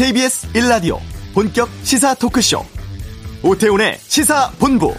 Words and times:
KBS 0.00 0.50
1라디오 0.54 0.98
본격 1.34 1.68
시사 1.82 2.14
토크쇼 2.14 2.64
오태훈의 3.42 3.98
시사본부 3.98 4.94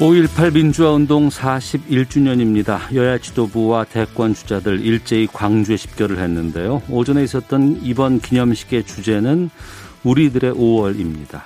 (5.18) 0.00 0.52
민주화운동 0.52 1.28
41주년입니다. 1.28 2.92
여야 2.96 3.18
지도부와 3.18 3.84
대권 3.84 4.34
주자들 4.34 4.84
일제히 4.84 5.28
광주에 5.28 5.76
집결을 5.76 6.18
했는데요. 6.18 6.82
오전에 6.90 7.22
있었던 7.22 7.78
이번 7.84 8.18
기념식의 8.18 8.82
주제는 8.86 9.48
우리들의 10.02 10.52
5월입니다. 10.54 11.42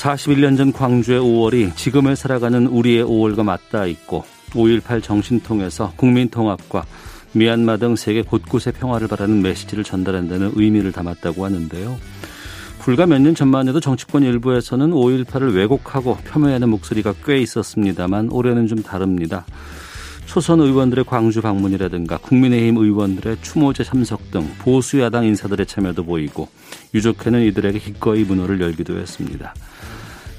41년 0.00 0.56
전 0.56 0.72
광주의 0.72 1.20
5월이 1.20 1.76
지금을 1.76 2.16
살아가는 2.16 2.66
우리의 2.66 3.04
5월과 3.04 3.44
맞닿아 3.44 3.84
있고 3.84 4.24
5.18 4.52 5.02
정신통에서 5.02 5.92
국민통합과 5.96 6.86
미얀마 7.32 7.76
등 7.76 7.96
세계 7.96 8.22
곳곳의 8.22 8.72
평화를 8.72 9.08
바라는 9.08 9.42
메시지를 9.42 9.84
전달한다는 9.84 10.52
의미를 10.54 10.90
담았다고 10.90 11.44
하는데요. 11.44 11.98
불과 12.78 13.04
몇 13.04 13.20
년 13.20 13.34
전만 13.34 13.68
해도 13.68 13.78
정치권 13.78 14.22
일부에서는 14.22 14.90
5.18을 14.90 15.54
왜곡하고 15.54 16.16
폄훼하는 16.24 16.70
목소리가 16.70 17.12
꽤 17.26 17.38
있었습니다만 17.38 18.30
올해는 18.30 18.68
좀 18.68 18.82
다릅니다. 18.82 19.44
초선 20.24 20.60
의원들의 20.60 21.04
광주 21.04 21.42
방문이라든가 21.42 22.16
국민의힘 22.18 22.78
의원들의 22.78 23.38
추모제 23.42 23.84
참석 23.84 24.30
등 24.30 24.48
보수 24.60 24.98
야당 25.00 25.26
인사들의 25.26 25.66
참여도 25.66 26.04
보이고 26.04 26.48
유족회는 26.94 27.42
이들에게 27.42 27.78
기꺼이 27.80 28.24
문호를 28.24 28.60
열기도 28.62 28.96
했습니다. 28.96 29.52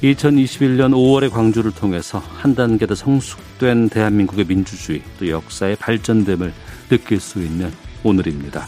2021년 0.04 0.94
5월의 0.94 1.30
광주를 1.30 1.72
통해서 1.72 2.18
한 2.20 2.56
단계 2.56 2.88
더 2.88 2.96
성숙된 2.96 3.90
대한민국의 3.90 4.46
민주주의 4.46 5.02
또 5.20 5.30
역사의 5.30 5.76
발전됨을 5.76 6.52
느낄 6.90 7.20
수 7.20 7.40
있는 7.40 7.72
오늘입니다. 8.04 8.66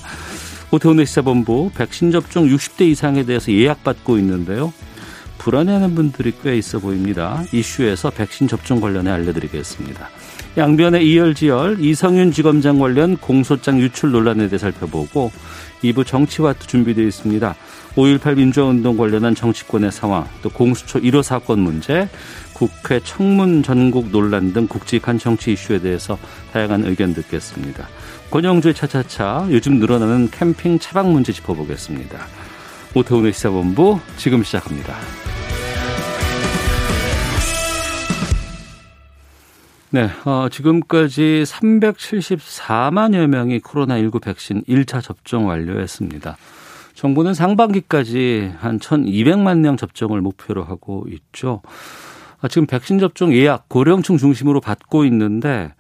오태훈의 0.72 1.08
시사본부 1.08 1.72
백신 1.76 2.12
접종 2.12 2.48
60대 2.48 2.86
이상에 2.86 3.26
대해서 3.26 3.52
예약받고 3.52 4.18
있는데요. 4.20 4.72
불안해하는 5.40 5.96
분들이 5.96 6.34
꽤 6.44 6.56
있어 6.58 6.80
보입니다. 6.80 7.44
이슈에서 7.52 8.12
백신 8.12 8.48
접종 8.48 8.80
관련해 8.80 9.10
알려드리겠습니다. 9.12 10.10
양변의 10.56 11.08
이열지열 11.08 11.80
이성윤 11.80 12.32
지검장 12.32 12.78
관련 12.78 13.18
공소장 13.18 13.80
유출 13.80 14.12
논란에 14.12 14.48
대해 14.50 14.60
살펴보고 14.60 15.32
2부 15.84 16.06
정치와트 16.06 16.68
준비되어 16.68 17.06
있습니다. 17.06 17.56
5.18 17.96 18.38
민주화운동 18.38 18.98
관련한 18.98 19.36
정치권의 19.36 19.92
상황, 19.92 20.26
또 20.42 20.50
공수처 20.50 21.00
1호 21.00 21.22
사건 21.22 21.60
문제, 21.60 22.10
국회 22.54 23.00
청문 23.00 23.62
전국 23.62 24.10
논란 24.10 24.52
등 24.54 24.68
굵직한 24.68 25.20
정치 25.20 25.54
이슈에 25.54 25.80
대해서 25.80 26.18
다양한 26.52 26.86
의견 26.86 27.14
듣겠습니다. 27.14 27.88
권영주의 28.32 28.74
차차차, 28.74 29.48
요즘 29.52 29.78
늘어나는 29.80 30.32
캠핑 30.32 30.80
차박 30.80 31.12
문제 31.12 31.32
짚어보겠습니다. 31.32 32.20
오태훈의 32.96 33.34
시사본부 33.34 34.00
지금 34.18 34.44
시작합니다. 34.44 34.96
네, 39.92 40.10
어, 40.26 40.48
지금까지 40.50 41.44
374만여 41.46 43.28
명이 43.28 43.60
코로나19 43.60 44.24
백신 44.24 44.64
1차 44.64 45.04
접종 45.04 45.48
완료했습니다. 45.48 46.36
정부는 47.04 47.34
상반기까지 47.34 48.54
한 48.60 48.80
1,200만 48.80 49.58
명 49.58 49.76
접종을 49.76 50.22
목표로 50.22 50.64
하고 50.64 51.06
있죠. 51.10 51.62
아, 52.40 52.48
지금 52.48 52.66
백신 52.66 52.98
접종 52.98 53.34
예약 53.34 53.68
고령층 53.68 54.16
중심으로 54.16 54.62
받고 54.62 55.04
있는데 55.06 55.74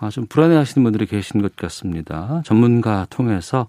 아, 0.00 0.10
좀 0.10 0.26
불안해하시는 0.26 0.82
분들이 0.82 1.06
계신 1.06 1.40
것 1.40 1.54
같습니다. 1.54 2.42
전문가 2.44 3.06
통해서 3.10 3.68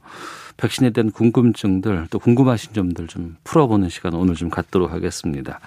백신에 0.57 0.89
대한 0.89 1.11
궁금증들 1.11 2.07
또 2.09 2.17
궁금하신 2.17 2.73
점들 2.73 3.06
좀 3.06 3.35
풀어보는 3.44 3.89
시간 3.89 4.16
오늘 4.16 4.33
좀 4.33 4.50
갖도록 4.50 4.91
하겠습니다. 4.91 5.59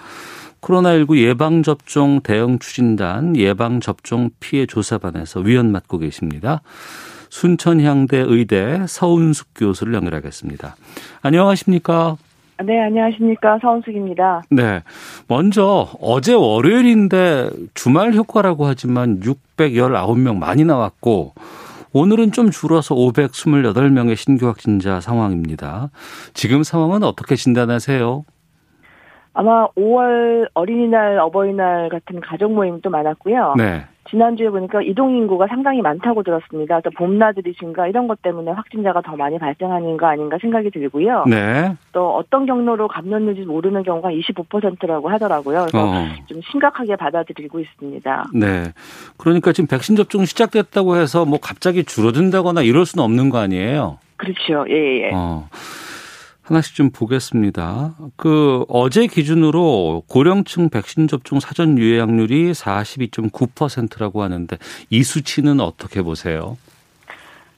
코로나19 0.59 1.17
예방접종 1.17 2.23
대응 2.23 2.59
추진단 2.59 3.37
예방접종 3.37 4.31
피해 4.41 4.65
조사반에서 4.65 5.39
위원 5.39 5.71
맡고 5.71 5.99
계십니다. 5.99 6.61
순천향대 7.29 8.17
의대 8.27 8.85
서운숙 8.87 9.49
교수를 9.55 9.93
연결하겠습니다. 9.93 10.75
안녕하십니까? 11.21 12.17
네, 12.63 12.79
안녕하십니까. 12.81 13.59
서운숙입니다. 13.61 14.43
네. 14.49 14.81
먼저 15.27 15.89
어제 15.99 16.33
월요일인데 16.33 17.49
주말 17.73 18.13
효과라고 18.13 18.65
하지만 18.65 19.19
619명 19.19 20.37
많이 20.37 20.63
나왔고 20.63 21.33
오늘은 21.91 22.31
좀 22.31 22.51
줄어서 22.51 22.95
528명의 22.95 24.15
신규 24.15 24.47
확진자 24.47 24.99
상황입니다. 24.99 25.89
지금 26.33 26.63
상황은 26.63 27.03
어떻게 27.03 27.35
진단하세요? 27.35 28.25
아마 29.33 29.67
5월 29.77 30.47
어린이날, 30.53 31.19
어버이날 31.19 31.89
같은 31.89 32.21
가족 32.21 32.53
모임도 32.53 32.89
많았고요. 32.89 33.55
네. 33.57 33.85
지난주에 34.09 34.49
보니까 34.49 34.81
이동 34.81 35.15
인구가 35.15 35.47
상당히 35.47 35.81
많다고 35.81 36.23
들었습니다. 36.23 36.79
또 36.81 36.89
봄나들이 36.91 37.55
증가 37.55 37.87
이런 37.87 38.07
것 38.07 38.21
때문에 38.21 38.51
확진자가 38.51 39.01
더 39.01 39.15
많이 39.15 39.39
발생하는 39.39 39.97
거 39.97 40.07
아닌가 40.07 40.37
생각이 40.39 40.69
들고요. 40.71 41.25
네. 41.27 41.75
또 41.91 42.15
어떤 42.15 42.45
경로로 42.45 42.87
감염는지 42.87 43.41
모르는 43.41 43.83
경우가 43.83 44.09
25%라고 44.09 45.09
하더라고요. 45.09 45.67
그래서 45.71 45.85
어. 45.85 46.07
좀 46.27 46.41
심각하게 46.51 46.95
받아들이고 46.95 47.59
있습니다. 47.59 48.25
네. 48.33 48.71
그러니까 49.17 49.51
지금 49.51 49.67
백신 49.67 49.95
접종 49.95 50.25
시작됐다고 50.25 50.97
해서 50.97 51.25
뭐 51.25 51.39
갑자기 51.41 51.83
줄어든다거나 51.83 52.61
이럴 52.61 52.85
수는 52.85 53.03
없는 53.03 53.29
거 53.29 53.39
아니에요? 53.39 53.97
그렇죠. 54.17 54.65
예, 54.69 55.07
예. 55.07 55.11
어. 55.13 55.47
하나씩 56.45 56.75
좀 56.75 56.91
보겠습니다. 56.91 57.95
그 58.15 58.65
어제 58.69 59.07
기준으로 59.07 60.03
고령층 60.07 60.69
백신 60.69 61.07
접종 61.07 61.39
사전 61.39 61.77
유예약률이 61.77 62.51
42.9%라고 62.51 64.21
하는데 64.21 64.55
이 64.91 65.03
수치는 65.03 65.59
어떻게 65.59 66.01
보세요? 66.01 66.57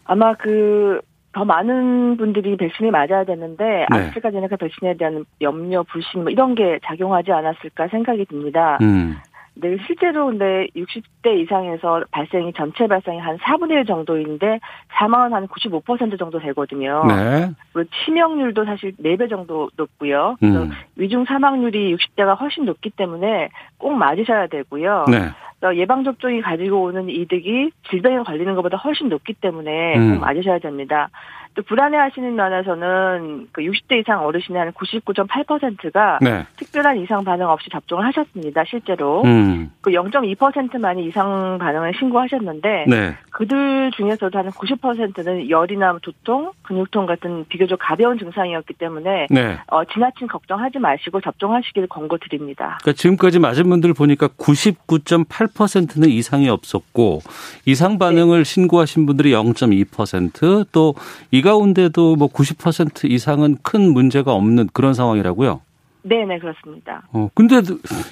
아마 0.06 0.34
그 0.36 1.02
더 1.38 1.46
많은 1.46 2.18
분들이 2.18 2.58
백신을 2.58 2.90
맞아야 2.90 3.24
되는데 3.24 3.64
네. 3.64 3.86
아스트라제네카 3.90 4.56
백신에 4.56 4.98
대한 4.98 5.24
염려, 5.40 5.84
불신 5.84 6.24
뭐 6.24 6.32
이런 6.32 6.56
게 6.56 6.80
작용하지 6.84 7.32
않았을까 7.32 7.90
생각이 7.90 8.26
듭니다. 8.26 8.80
음. 8.82 9.18
네, 9.60 9.78
실제로 9.86 10.28
근데 10.28 10.68
60대 10.76 11.40
이상에서 11.42 12.04
발생이 12.12 12.54
전체 12.54 12.88
발생이 12.88 13.20
한 13.20 13.38
4분의 13.38 13.72
1 13.72 13.86
정도인데 13.86 14.60
사망은 14.98 15.34
한 15.34 15.48
95% 15.48 16.20
정도 16.20 16.40
되거든요. 16.40 17.04
네. 17.08 17.50
그리고 17.74 17.90
치명률도 18.06 18.66
사실 18.66 18.94
4배 18.98 19.30
정도 19.30 19.70
높고요. 19.76 20.38
음. 20.44 20.72
위중 20.96 21.26
사망률이 21.26 21.96
60대가 21.96 22.40
훨씬 22.40 22.66
높기 22.66 22.90
때문에 22.92 23.50
꼭 23.78 23.94
맞으셔야 23.94 24.48
되고요. 24.48 25.06
네. 25.10 25.30
예방 25.76 26.04
접종이 26.04 26.42
가지고 26.42 26.84
오는 26.84 27.10
이득이 27.10 27.72
질병에 27.90 28.20
걸리는 28.24 28.54
것보다 28.56 28.78
훨씬 28.78 29.10
높기 29.10 29.34
때문에 29.34 29.98
음. 29.98 30.14
꼭 30.14 30.20
맞으셔야 30.22 30.60
됩니다. 30.60 31.10
또 31.58 31.64
불안해하시는 31.64 32.36
면에서는 32.36 33.48
그 33.52 33.62
60대 33.64 34.00
이상 34.00 34.24
어르신의 34.24 34.60
한 34.60 34.72
99.8%가 34.74 36.20
네. 36.22 36.46
특별한 36.56 37.00
이상 37.00 37.24
반응 37.24 37.50
없이 37.50 37.68
접종을 37.72 38.06
하셨습니다. 38.06 38.64
실제로 38.68 39.24
음. 39.24 39.72
그 39.82 39.90
0.2%만이 39.90 41.08
이상 41.08 41.58
반응을 41.58 41.94
신고하셨는데 41.98 42.86
네. 42.88 43.16
그들 43.32 43.90
중에서도 43.98 44.38
한 44.38 44.52
90%는 44.52 45.50
열이나 45.50 45.98
두통, 46.04 46.52
근육통 46.62 47.08
같은 47.08 47.46
비교적 47.50 47.80
가벼운 47.82 48.20
증상이었기 48.20 48.76
때문에 48.76 49.26
네. 49.32 49.58
어, 49.68 49.84
지나친 49.86 50.28
걱정하지 50.28 50.78
마시고 50.78 51.22
접종하시길 51.22 51.88
권고드립니다. 51.88 52.78
그러니까 52.82 52.94
지금까지 52.94 53.40
맞은 53.40 53.68
분들 53.68 53.96
보니까 53.96 54.28
99.8%는 54.28 56.10
이상이 56.10 56.50
없었고 56.50 57.22
이상 57.66 57.98
반응을 57.98 58.40
네. 58.40 58.44
신고하신 58.44 59.08
분들이 59.08 59.32
0.2%또 59.32 60.94
이가 61.32 61.47
운데도 61.56 62.16
뭐 62.16 62.28
90% 62.28 63.10
이상은 63.10 63.58
큰 63.64 63.94
문제가 63.94 64.34
없는 64.34 64.70
그런 64.74 64.94
상황이라고요? 64.94 65.62
네네, 66.04 66.40
그렇습니다. 66.40 67.04
어, 67.12 67.30
근데 67.34 67.62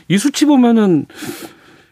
이 0.08 0.18
수치 0.18 0.46
보면은 0.46 1.06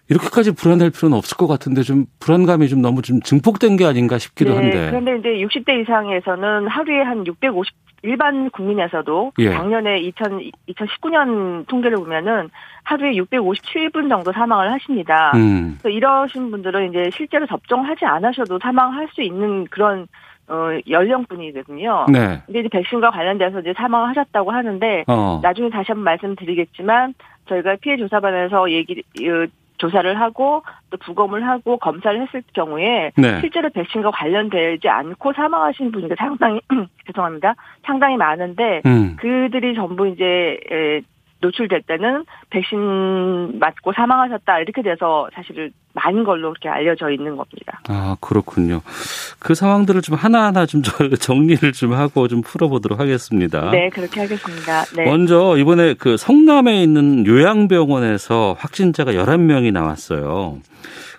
이렇게까지 0.10 0.54
불안할 0.54 0.92
필요는 0.92 1.18
없을 1.18 1.38
것 1.38 1.48
같은데 1.48 1.82
좀 1.82 2.06
불안감이 2.20 2.68
좀 2.68 2.82
너무 2.82 3.02
좀 3.02 3.22
증폭된 3.22 3.78
게 3.78 3.86
아닌가 3.86 4.18
싶기도 4.18 4.52
네, 4.52 4.56
한데. 4.58 4.90
그런데 4.90 5.18
이제 5.18 5.30
60대 5.46 5.82
이상에서는 5.82 6.68
하루에 6.68 7.02
한 7.02 7.26
650, 7.26 7.74
일반 8.04 8.50
국민에서도 8.50 9.32
예. 9.40 9.52
작년에 9.52 10.00
2000, 10.02 10.52
2019년 10.70 11.66
통계를 11.68 11.98
보면은 11.98 12.50
하루에 12.84 13.14
657분 13.14 14.10
정도 14.10 14.34
사망을 14.34 14.72
하십니다. 14.74 15.32
음. 15.36 15.78
그래서 15.82 15.90
이러신 15.90 16.52
분들은 16.52 16.90
이제 16.90 17.10
실제로 17.14 17.48
접종하지 17.48 18.04
않으셔도 18.04 18.60
사망할 18.62 19.08
수 19.14 19.22
있는 19.22 19.66
그런 19.68 20.08
어, 20.48 20.70
연령분이거든요. 20.90 22.06
네. 22.12 22.42
근데 22.46 22.60
이제 22.60 22.70
백신과 22.70 23.12
관련돼서 23.12 23.62
이제 23.62 23.74
사망을 23.76 24.10
하셨다고 24.10 24.52
하는데, 24.52 25.06
어. 25.08 25.40
나중에 25.42 25.70
다시 25.70 25.92
한번 25.92 26.04
말씀드리겠지만, 26.04 27.14
저희가 27.48 27.78
피해 27.82 27.98
조사반에서 27.98 28.72
얘기, 28.72 29.02
어, 29.22 29.48
조사를 29.78 30.20
하고 30.20 30.64
또 30.92 30.98
부검을 30.98 31.46
하고 31.46 31.78
검사를 31.78 32.22
했을 32.22 32.44
경우에 32.54 33.12
네. 33.18 33.40
실제로 33.42 33.70
백신과 33.70 34.12
관련되지 34.12 34.88
않고 34.88 35.34
사망하신 35.34 35.92
분이 35.92 36.08
상당히 36.18 36.62
죄송합니다 37.08 37.56
상당히 37.84 38.16
많은데 38.16 38.82
음. 38.86 39.18
그들이 39.20 39.76
전부 39.76 40.08
이제 40.08 40.58
노출될 41.42 41.82
때는 41.82 42.26
백신 42.50 43.60
맞고 43.60 43.92
사망하셨다 43.94 44.60
이렇게 44.60 44.82
돼서 44.82 45.30
사실은 45.34 45.72
많은 45.94 46.24
걸로 46.24 46.50
그렇게 46.50 46.70
알려져 46.70 47.10
있는 47.10 47.36
겁니다. 47.36 47.82
아 47.88 48.18
그렇군요. 48.20 48.82
그 49.40 49.56
상황들을 49.56 50.02
좀 50.02 50.16
하나하나 50.16 50.66
좀 50.66 50.82
정리를 51.20 51.72
좀 51.74 51.94
하고 51.94 52.28
좀 52.28 52.42
풀어보도록 52.42 53.00
하겠습니다. 53.00 53.70
네 53.72 53.90
그렇게 53.90 54.22
하겠습니다. 54.22 54.84
네. 54.96 55.06
먼저 55.06 55.56
이번에 55.58 55.94
그 55.94 56.18
성남에 56.18 56.82
있는 56.82 57.26
요양병원에서 57.26 58.56
확진자가 58.58 59.14
11명이 59.14 59.72
나왔어요. 59.72 60.60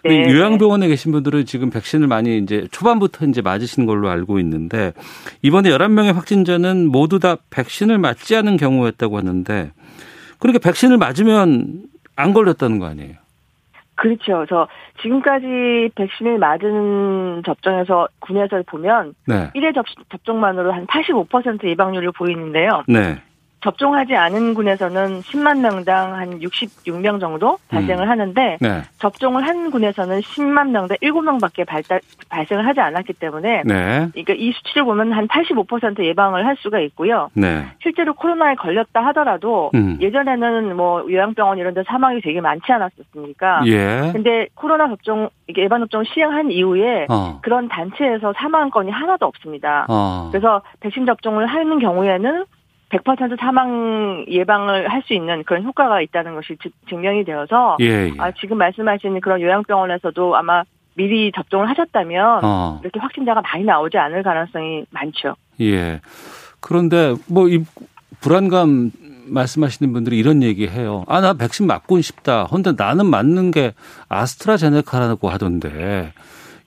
네. 0.05 0.31
요양병원에 0.31 0.89
계신 0.89 1.13
분들은 1.13 1.47
지금 1.47 1.71
백신을 1.71 2.09
많이 2.09 2.37
이제 2.39 2.67
초반부터 2.71 3.27
이제 3.27 3.41
맞으시는 3.41 3.87
걸로 3.87 4.11
알고 4.11 4.39
있는데 4.41 4.93
이번에 5.43 5.71
11명의 5.71 6.13
확진자는 6.13 6.89
모두 6.89 7.19
다 7.21 7.37
백신을 7.51 7.99
맞지 7.99 8.37
않은 8.37 8.57
경우였다고 8.59 9.17
하는데 9.17 9.73
그러니까 10.39 10.59
백신을 10.69 10.99
맞으면 10.99 11.85
안 12.17 12.35
걸렸다는 12.35 12.81
거 12.81 12.87
아니에요? 12.87 13.24
그렇죠. 13.97 14.39
그래서 14.39 14.69
지금까지 15.03 15.91
백신을 15.95 16.39
맞은 16.39 17.43
접종에서 17.45 18.09
군에서 18.21 18.63
보면 18.67 19.15
네. 19.27 19.51
1회 19.55 19.75
접, 19.75 19.85
접종만으로 20.11 20.73
한 20.73 20.87
85% 20.87 21.67
예방률을 21.69 22.13
보이는데요. 22.13 22.83
네. 22.89 23.23
접종하지 23.65 24.15
않은 24.15 24.53
군에서는 24.53 25.21
10만 25.21 25.61
명당 25.61 26.17
한 26.17 26.39
66명 26.41 27.19
정도 27.19 27.57
발생을 27.69 28.05
음. 28.05 28.11
하는데 28.11 28.59
네. 28.61 28.83
접종을 28.99 29.47
한 29.47 29.71
군에서는 29.71 30.21
10만 30.21 30.69
명당 30.69 30.99
7명밖에 30.99 31.67
발달, 31.67 32.01
발생을 32.29 32.67
하지 32.67 32.81
않았기 32.81 33.15
때문에 33.15 33.63
네. 33.65 34.09
그러니까 34.13 34.35
이 34.35 34.53
수치를 34.53 34.85
보면 34.85 35.13
한 35.13 35.27
85% 35.29 36.05
예방을 36.05 36.45
할 36.45 36.57
수가 36.59 36.79
있고요. 36.81 37.31
네. 37.33 37.65
실제로 37.83 38.13
코로나에 38.13 38.55
걸렸다 38.57 39.01
하더라도 39.07 39.71
음. 39.75 39.97
예전에는 39.99 40.77
뭐 40.77 41.03
요양병원 41.11 41.57
이런 41.57 41.73
데 41.73 41.83
사망이 41.87 42.21
되게 42.21 42.43
많지 42.43 42.71
않았었습니까? 42.71 43.63
예. 43.67 44.11
근데 44.13 44.49
코로나 44.55 44.89
접종 44.89 45.31
이게 45.47 45.63
예방 45.63 45.81
접종 45.81 46.05
시행한 46.05 46.51
이후에 46.51 47.07
어. 47.09 47.39
그런 47.41 47.69
단체에서 47.69 48.35
사망 48.37 48.69
건이 48.69 48.91
하나도 48.91 49.25
없습니다. 49.25 49.87
어. 49.89 50.29
그래서 50.31 50.61
백신 50.81 51.07
접종을 51.07 51.47
하는 51.47 51.79
경우에는 51.79 52.45
100% 52.99 53.39
사망 53.41 54.25
예방을 54.29 54.91
할 54.91 55.03
수 55.05 55.13
있는 55.15 55.43
그런 55.45 55.65
효과가 55.65 56.01
있다는 56.01 56.35
것이 56.35 56.57
증명이 56.89 57.25
되어서 57.25 57.77
예, 57.81 58.09
예. 58.09 58.13
아, 58.19 58.31
지금 58.41 58.57
말씀하신 58.59 59.21
그런 59.21 59.41
요양병원에서도 59.43 60.37
아마 60.37 60.63
미리 60.95 61.31
접종을 61.35 61.69
하셨다면 61.69 62.41
어. 62.45 62.79
이렇게 62.83 63.01
확진자가 63.01 63.43
많이 63.43 63.65
나오지 63.65 63.99
않을 63.99 64.23
가능성이 64.23 64.85
많죠. 64.91 65.35
예. 65.61 66.01
그런데 66.61 67.15
뭐 67.29 67.49
이 67.49 67.63
불안감 68.21 68.91
말씀하시는 69.27 69.93
분들이 69.93 70.19
이런 70.19 70.43
얘기 70.43 70.67
해요. 70.67 71.05
아, 71.09 71.21
나 71.21 71.35
백신 71.35 71.67
맞고 71.67 72.01
싶다. 72.01 72.47
근데 72.51 72.73
나는 72.77 73.07
맞는 73.07 73.51
게 73.51 73.75
아스트라제네카라고 74.09 75.29
하던데 75.29 76.13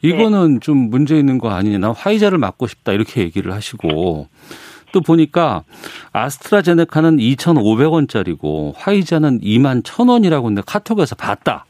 이거는 0.04 0.56
네. 0.56 0.60
좀 0.60 0.90
문제 0.92 1.18
있는 1.18 1.40
거 1.40 1.50
아니냐. 1.50 1.80
나 1.80 1.92
화이자를 1.92 2.38
맞고 2.38 2.68
싶다. 2.68 2.92
이렇게 2.94 3.22
얘기를 3.22 3.54
하시고 3.54 4.28
또 4.92 5.02
보니까 5.02 5.64
아스트라제네카는 6.14 7.18
2,500원짜리고 7.18 8.74
화이자는 8.76 9.42
2만 9.42 9.84
1,000원이라고 9.84 10.46
했는데 10.46 10.62
카톡에서 10.66 11.16
봤다. 11.16 11.66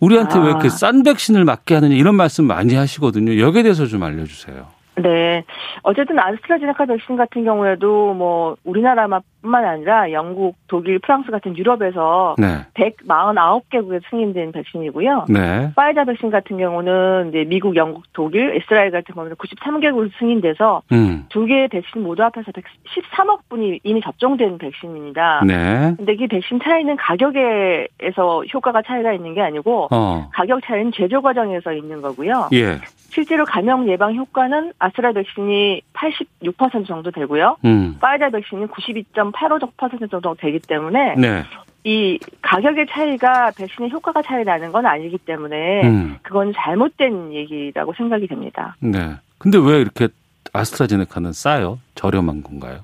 우리한테 0.00 0.38
아. 0.38 0.42
왜 0.42 0.50
이렇게 0.50 0.68
싼 0.68 1.02
백신을 1.02 1.44
맞게 1.44 1.74
하느냐 1.74 1.94
이런 1.94 2.14
말씀 2.14 2.44
많이 2.44 2.74
하시거든요. 2.74 3.40
여기에 3.40 3.64
대해서 3.64 3.86
좀 3.86 4.02
알려주세요. 4.02 4.77
네. 5.02 5.44
어쨌든 5.82 6.18
아스트라제네카 6.18 6.86
백신 6.86 7.16
같은 7.16 7.44
경우에도 7.44 8.14
뭐 8.14 8.56
우리나라뿐만 8.64 9.64
아니라 9.64 10.12
영국, 10.12 10.56
독일, 10.66 10.98
프랑스 10.98 11.30
같은 11.30 11.56
유럽에서 11.56 12.34
네. 12.38 12.66
149개국에 12.74 14.00
승인된 14.10 14.52
백신이고요. 14.52 15.26
네. 15.28 15.72
파이자 15.74 16.04
백신 16.04 16.30
같은 16.30 16.58
경우는 16.58 17.30
이제 17.30 17.44
미국, 17.44 17.76
영국, 17.76 18.04
독일, 18.12 18.56
이스라엘 18.56 18.90
같은 18.90 19.14
경우는 19.14 19.36
93개국에서 19.36 20.10
승인돼서 20.18 20.82
음. 20.92 21.26
두 21.28 21.46
개의 21.46 21.68
백신 21.68 22.02
모두 22.02 22.22
합해서 22.22 22.50
113억 22.52 23.40
분이 23.48 23.80
이미 23.82 24.00
접종된 24.00 24.58
백신입니다. 24.58 25.42
네. 25.46 25.94
근데 25.96 26.14
이 26.14 26.26
백신 26.26 26.60
차이는 26.62 26.96
가격에서 26.96 28.44
효과가 28.52 28.82
차이가 28.82 29.12
있는 29.12 29.34
게 29.34 29.40
아니고 29.40 29.88
어. 29.90 30.28
가격 30.32 30.60
차이는 30.64 30.92
제조 30.92 31.22
과정에서 31.22 31.72
있는 31.72 32.02
거고요. 32.02 32.48
예. 32.52 32.78
실제로 33.10 33.44
감염 33.44 33.88
예방 33.88 34.14
효과는 34.14 34.72
아스트라 34.78 35.12
백신이 35.12 35.82
86% 35.94 36.86
정도 36.86 37.10
되고요. 37.10 37.56
음. 37.64 37.96
파이자 38.00 38.30
백신이 38.30 38.66
92.85% 38.66 40.10
정도 40.10 40.34
되기 40.34 40.58
때문에 40.58 41.14
네. 41.16 41.42
이 41.84 42.18
가격의 42.42 42.86
차이가 42.90 43.50
백신의 43.56 43.90
효과가 43.90 44.22
차이 44.22 44.44
나는 44.44 44.72
건 44.72 44.84
아니기 44.84 45.16
때문에 45.18 45.82
음. 45.84 46.18
그건 46.22 46.52
잘못된 46.54 47.32
얘기라고 47.32 47.94
생각이 47.94 48.26
됩니다. 48.26 48.76
네. 48.80 49.14
근데 49.38 49.58
왜 49.58 49.80
이렇게 49.80 50.08
아스트라제네카는 50.52 51.32
싸요? 51.32 51.78
저렴한 51.94 52.42
건가요? 52.42 52.80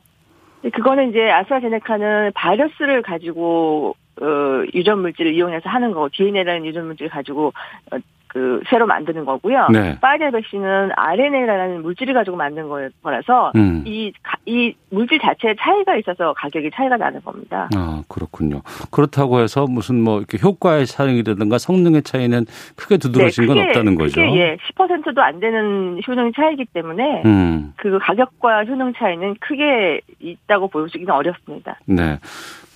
그거는 0.73 1.11
이제 1.11 1.31
아스트라제네카는 1.31 2.32
바이러스를 2.35 3.03
가지고 3.03 3.97
어, 4.20 4.65
유전 4.75 5.00
물질을 5.00 5.35
이용해서 5.35 5.69
하는 5.69 5.93
거고 5.93 6.09
DNA라는 6.11 6.65
유전 6.65 6.87
물질을 6.87 7.11
가지고 7.11 7.53
어, 7.91 7.97
그 8.35 8.61
새로 8.69 8.85
만드는 8.87 9.25
거고요. 9.25 9.69
네. 9.73 9.97
파이자 10.01 10.33
백신은 10.33 10.91
RNA라는 10.97 11.83
물질을 11.83 12.15
가지고 12.15 12.37
만든 12.37 12.69
거라서 12.69 13.53
음. 13.55 13.85
이, 13.87 14.13
이 14.45 14.75
물질 14.91 15.21
자체에 15.21 15.55
차이가 15.61 15.97
있어서 15.97 16.35
가격이 16.37 16.73
차이가 16.75 16.97
나는 16.97 17.21
겁니다. 17.23 17.69
아 17.77 18.03
그렇군요. 18.09 18.63
그렇다고 18.91 19.39
해서 19.39 19.67
무슨 19.69 20.03
뭐 20.03 20.19
이렇게 20.19 20.37
효과의 20.43 20.87
차이라든가 20.87 21.59
성능의 21.59 22.03
차이는 22.03 22.47
크게 22.75 22.97
두드러진 22.97 23.47
네, 23.47 23.55
건 23.55 23.59
없다는 23.69 23.95
거죠. 23.95 24.21
크게, 24.21 24.37
예, 24.37 24.57
10%도 24.77 25.23
안 25.23 25.39
되는 25.39 26.01
효능 26.07 26.33
차이기 26.33 26.65
때문에 26.73 27.23
음. 27.25 27.73
그 27.77 28.01
가격과 28.01 28.65
효능 28.65 28.95
차이는 28.95 29.37
크게 29.39 30.01
있다고 30.19 30.67
보여주기는 30.69 31.15
어렵습니다. 31.15 31.79
네. 31.87 32.19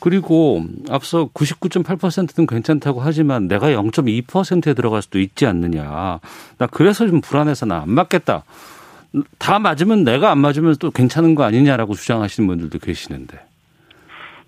그리고 0.00 0.62
앞서 0.90 1.28
99.8%는 1.34 2.46
괜찮다고 2.46 3.00
하지만 3.00 3.48
내가 3.48 3.68
0.2%에 3.70 4.74
들어갈 4.74 5.02
수도 5.02 5.18
있지 5.18 5.46
않느냐. 5.46 6.20
나 6.58 6.66
그래서 6.70 7.06
좀 7.06 7.20
불안해서 7.20 7.66
나 7.66 7.78
안 7.82 7.90
맞겠다. 7.90 8.44
다 9.38 9.58
맞으면 9.58 10.04
내가 10.04 10.30
안 10.30 10.38
맞으면 10.38 10.76
또 10.80 10.90
괜찮은 10.90 11.34
거 11.34 11.42
아니냐라고 11.44 11.94
주장하시는 11.94 12.46
분들도 12.46 12.78
계시는데. 12.78 13.38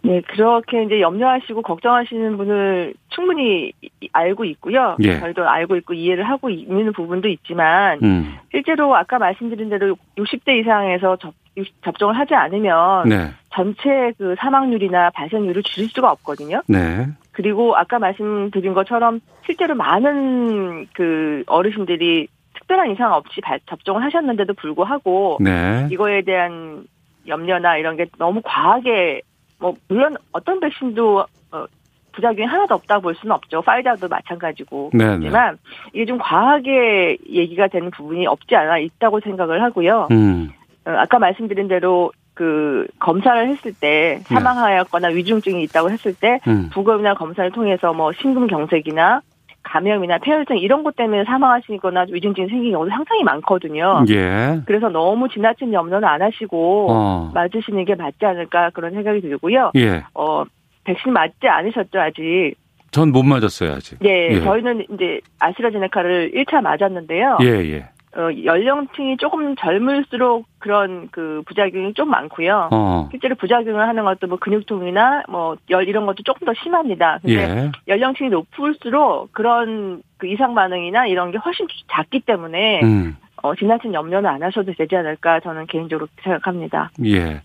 네, 0.03 0.23
그렇게 0.29 0.85
이제 0.85 1.01
염려하시고 1.01 1.61
걱정하시는 1.63 2.37
분을 2.39 2.95
충분히 3.11 3.73
알고 4.13 4.45
있고요. 4.47 4.97
예. 5.03 5.21
저희도 5.21 5.47
알고 5.47 5.77
있고 5.77 5.93
이해를 5.95 6.25
하고 6.29 6.49
있는 6.49 6.93
부분도 6.93 7.29
있지만 7.29 7.99
음. 8.03 8.35
실제로 8.51 8.95
아까 8.97 9.19
말씀드린 9.19 9.69
대로 9.69 9.97
60대 10.17 10.59
이상에서 10.61 11.17
접, 11.17 11.35
접종을 11.83 12.17
하지 12.17 12.35
않으면 12.35 13.09
네. 13.09 13.31
전체 13.53 14.13
그 14.19 14.35
사망률이나 14.39 15.11
발생률을 15.11 15.63
줄일 15.63 15.89
수가 15.91 16.11
없거든요. 16.13 16.63
네. 16.67 17.07
그리고 17.33 17.77
아까 17.77 17.99
말씀드린 17.99 18.75
것처럼 18.75 19.21
실제로 19.45 19.75
많은 19.75 20.87
그 20.95 21.43
어르신들이 21.47 22.29
특별한 22.55 22.91
이상 22.93 23.13
없이 23.13 23.41
접종을 23.67 24.03
하셨는데도 24.05 24.55
불구하고 24.55 25.39
네. 25.41 25.89
이거에 25.91 26.23
대한 26.23 26.85
염려나 27.27 27.77
이런 27.77 27.97
게 27.97 28.07
너무 28.19 28.41
과하게 28.45 29.23
뭐 29.59 29.75
물론 29.89 30.17
어떤 30.33 30.61
백신도 30.61 31.25
어, 31.53 31.65
부작용이 32.13 32.47
하나도 32.47 32.75
없다 32.77 33.01
볼 33.01 33.15
수는 33.15 33.35
없죠. 33.35 33.63
파이자도 33.63 34.09
마찬가지고 34.09 34.91
네네. 34.93 35.19
그렇지만 35.19 35.59
이게 35.93 36.07
좀 36.07 36.19
과하게 36.19 37.19
얘기가 37.29 37.69
되는 37.69 37.91
부분이 37.91 38.27
없지 38.27 38.55
않아 38.55 38.79
있다고 38.79 39.21
생각을 39.21 39.63
하고요. 39.63 40.09
음. 40.11 40.51
어, 40.87 40.91
아까 40.91 41.19
말씀드린 41.19 41.69
대로 41.69 42.13
그 42.35 42.87
검사를 42.99 43.49
했을 43.49 43.73
때 43.75 44.19
네. 44.19 44.35
사망하였거나 44.35 45.09
위중증이 45.09 45.63
있다고 45.65 45.91
했을 45.91 46.15
때 46.15 46.41
음. 46.47 46.71
부검이나 46.73 47.15
검사를 47.15 47.51
통해서 47.51 47.93
뭐 47.93 48.13
심근경색이나 48.13 49.21
감염이나 49.63 50.19
폐혈증 50.19 50.57
이런 50.57 50.83
것 50.83 50.97
때문에 50.97 51.25
사망하시거나 51.25 52.07
위중증이 52.11 52.49
생긴 52.49 52.73
경우도 52.73 52.91
상당히 52.91 53.23
많거든요. 53.25 54.05
예. 54.09 54.61
그래서 54.65 54.89
너무 54.89 55.29
지나친 55.29 55.73
염려는 55.75 56.09
안 56.09 56.23
하시고 56.23 56.87
어. 56.91 57.31
맞으시는 57.35 57.85
게 57.85 57.95
맞지 57.95 58.25
않을까 58.25 58.71
그런 58.71 58.93
생각이 58.95 59.21
들고요. 59.21 59.73
예. 59.77 60.03
어 60.15 60.45
백신 60.85 61.13
맞지 61.13 61.47
않으셨죠 61.47 62.01
아직? 62.01 62.55
전 62.91 63.13
못 63.13 63.23
맞았어요 63.23 63.73
아직. 63.73 63.99
네, 64.01 64.31
예. 64.37 64.41
저희는 64.41 64.87
이제 64.95 65.21
아스트라제네카를 65.41 66.33
1차 66.35 66.63
맞았는데요. 66.63 67.39
예, 67.43 67.47
예. 67.71 67.89
어, 68.17 68.29
연령층이 68.45 69.17
조금 69.19 69.55
젊을수록 69.57 70.45
그런 70.59 71.09
그 71.13 71.43
부작용이 71.47 71.95
좀 71.95 72.11
많고요. 72.11 72.69
어. 72.73 73.09
실제로 73.11 73.37
부작용을 73.37 73.87
하는 73.87 74.05
것도 74.05 74.27
뭐 74.27 74.39
근육통이나 74.39 75.25
뭐 75.29 75.57
열 75.71 75.89
이런 75.89 76.07
것도 76.07 76.23
조금 76.25 76.47
더 76.47 76.53
심합니다. 76.63 77.19
근데 77.23 77.37
예. 77.37 77.73
연령층이 77.89 78.31
높을수록 78.31 79.33
그런 79.33 80.03
그 80.19 80.27
이상 80.27 80.55
반응이나 80.55 81.07
이런 81.07 81.31
게 81.31 81.39
훨씬 81.39 81.67
작기 81.93 82.21
때문에 82.21 82.81
음. 82.83 83.17
어, 83.43 83.55
지나친 83.55 83.95
염려는 83.95 84.29
안 84.29 84.43
하셔도 84.43 84.73
되지 84.75 84.97
않을까 84.97 85.41
저는 85.41 85.67
개인적으로 85.67 86.09
생각합니다. 86.23 86.91
예. 87.05 87.41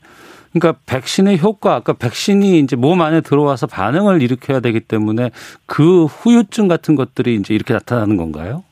그러니까 0.51 0.79
백신의 0.85 1.39
효과, 1.39 1.75
아까 1.75 1.93
백신이 1.93 2.59
이제 2.59 2.75
몸 2.75 3.01
안에 3.01 3.21
들어와서 3.21 3.67
반응을 3.67 4.21
일으켜야 4.21 4.61
되기 4.61 4.79
때문에 4.79 5.31
그 5.65 6.05
후유증 6.05 6.67
같은 6.67 6.95
것들이 6.95 7.35
이제 7.35 7.53
이렇게 7.53 7.73
나타나는 7.73 8.17
건가요? 8.17 8.63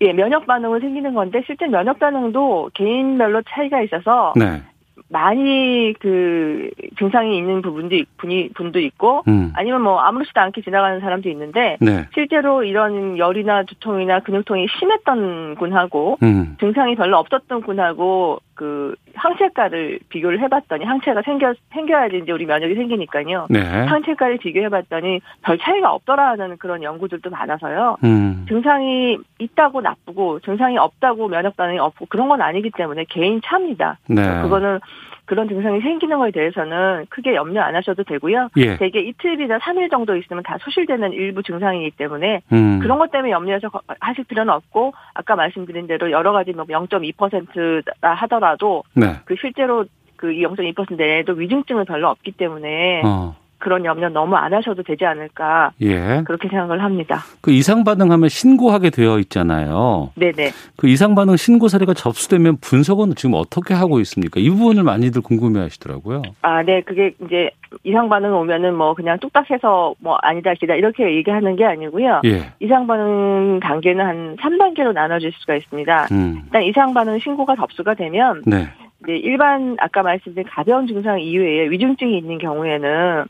예, 0.00 0.12
면역 0.12 0.46
반응을 0.46 0.80
생기는 0.80 1.14
건데 1.14 1.42
실제 1.46 1.66
면역 1.66 1.98
반응도 1.98 2.70
개인별로 2.74 3.42
차이가 3.48 3.80
있어서 3.82 4.32
네. 4.36 4.62
많이 5.08 5.94
그 6.00 6.70
증상이 6.98 7.36
있는 7.36 7.62
부분도 7.62 7.96
분이 8.16 8.50
분도 8.54 8.80
있고 8.80 9.22
음. 9.28 9.52
아니면 9.54 9.82
뭐 9.82 10.00
아무렇지도 10.00 10.40
않게 10.40 10.62
지나가는 10.62 10.98
사람도 11.00 11.28
있는데 11.28 11.76
네. 11.80 12.06
실제로 12.14 12.64
이런 12.64 13.18
열이나 13.18 13.64
두통이나 13.64 14.20
근육통이 14.20 14.66
심했던 14.78 15.56
군하고 15.56 16.18
음. 16.22 16.56
증상이 16.58 16.96
별로 16.96 17.18
없었던 17.18 17.62
군하고 17.62 18.40
그 18.54 18.94
항체가를 19.14 20.00
비교를 20.08 20.40
해봤더니 20.40 20.84
항체가 20.84 21.22
생겨 21.22 21.54
생겨야지 21.72 22.20
이제 22.22 22.32
우리 22.32 22.46
면역이 22.46 22.74
생기니까요. 22.74 23.46
네. 23.50 23.60
항체가를 23.60 24.38
비교해봤더니 24.38 25.20
별 25.42 25.58
차이가 25.58 25.92
없더라는 25.92 26.56
그런 26.58 26.82
연구들도 26.82 27.30
많아서요. 27.30 27.96
음. 28.04 28.46
증상이 28.48 29.18
있다고 29.38 29.80
나쁘고 29.80 30.40
증상이 30.40 30.78
없다고 30.78 31.28
면역 31.28 31.56
반응이 31.56 31.78
없고 31.78 32.06
그런 32.06 32.28
건 32.28 32.42
아니기 32.42 32.70
때문에 32.70 33.04
개인 33.08 33.40
차입니다. 33.44 33.98
네. 34.08 34.42
그거는 34.42 34.80
그런 35.24 35.48
증상이 35.48 35.80
생기는 35.80 36.18
거에 36.18 36.30
대해서는 36.30 37.06
크게 37.08 37.34
염려 37.34 37.62
안 37.62 37.74
하셔도 37.74 38.04
되고요. 38.04 38.50
예. 38.56 38.76
대개 38.76 39.00
이틀이나 39.00 39.58
3일 39.58 39.90
정도 39.90 40.16
있으면 40.16 40.42
다 40.42 40.58
소실되는 40.60 41.12
일부 41.12 41.42
증상이기 41.42 41.96
때문에 41.96 42.42
음. 42.52 42.78
그런 42.80 42.98
것 42.98 43.10
때문에 43.10 43.30
염려해서 43.32 43.70
하실 44.00 44.24
필요는 44.24 44.52
없고 44.52 44.92
아까 45.14 45.36
말씀드린 45.36 45.86
대로 45.86 46.10
여러 46.10 46.32
가지 46.32 46.52
뭐 46.52 46.64
0.2%라 46.64 48.14
하더라도 48.14 48.84
네. 48.94 49.14
그 49.24 49.34
실제로 49.40 49.84
그 50.16 50.28
0.2% 50.28 50.96
내에도 50.96 51.32
위중증은 51.32 51.84
별로 51.84 52.08
없기 52.08 52.32
때문에 52.32 53.02
어. 53.04 53.36
그런 53.58 53.84
염려 53.84 54.08
너무 54.08 54.36
안 54.36 54.52
하셔도 54.52 54.82
되지 54.82 55.04
않을까 55.04 55.72
예. 55.80 56.22
그렇게 56.24 56.48
생각을 56.48 56.82
합니다. 56.82 57.20
그 57.40 57.50
이상 57.50 57.84
반응하면 57.84 58.28
신고하게 58.28 58.90
되어 58.90 59.18
있잖아요. 59.20 60.10
네네. 60.16 60.50
그 60.76 60.88
이상 60.88 61.14
반응 61.14 61.36
신고 61.36 61.68
사례가 61.68 61.94
접수되면 61.94 62.58
분석은 62.60 63.14
지금 63.16 63.34
어떻게 63.34 63.74
하고 63.74 64.00
있습니까? 64.00 64.40
이 64.40 64.50
부분을 64.50 64.82
많이들 64.82 65.22
궁금해하시더라고요. 65.22 66.22
아, 66.42 66.62
네, 66.62 66.82
그게 66.82 67.14
이제 67.24 67.50
이상 67.82 68.08
반응 68.08 68.34
오면은 68.34 68.74
뭐 68.74 68.94
그냥 68.94 69.18
뚝딱해서 69.18 69.94
뭐 69.98 70.16
아니다 70.22 70.54
기다 70.54 70.74
이렇게 70.74 71.16
얘기하는 71.16 71.56
게 71.56 71.64
아니고요. 71.64 72.20
예. 72.24 72.52
이상 72.60 72.86
반응 72.86 73.60
단계는 73.60 74.04
한 74.04 74.36
3단계로 74.36 74.92
나눠질 74.92 75.32
수가 75.32 75.56
있습니다. 75.56 76.08
음. 76.12 76.42
일단 76.44 76.62
이상 76.62 76.94
반응 76.94 77.18
신고가 77.18 77.56
접수가 77.56 77.94
되면 77.94 78.42
네. 78.46 78.68
이제 79.02 79.16
일반 79.16 79.76
아까 79.80 80.02
말씀드린 80.02 80.46
가벼운 80.48 80.86
증상 80.86 81.20
이외에 81.20 81.68
위중증이 81.70 82.16
있는 82.16 82.38
경우에는 82.38 83.24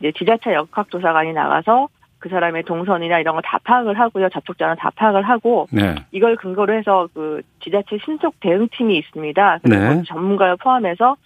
이제 0.00 0.12
지자체 0.12 0.52
역학조사관이 0.54 1.32
나가서 1.32 1.88
그 2.18 2.28
사람의 2.28 2.64
동선이나 2.64 3.18
이런 3.20 3.34
거 3.36 3.40
다 3.42 3.58
파악을 3.62 3.98
하고요. 3.98 4.28
접촉자는 4.30 4.76
다 4.76 4.90
파악을 4.96 5.22
하고 5.22 5.68
네. 5.70 5.94
이걸 6.12 6.36
근거로 6.36 6.72
해서 6.74 7.08
그 7.14 7.42
지자체 7.62 7.98
신속 8.04 8.40
대응팀이 8.40 8.96
있습니다. 8.98 9.58
네. 9.64 10.02
전문가를 10.06 10.56
포함해서 10.56 11.16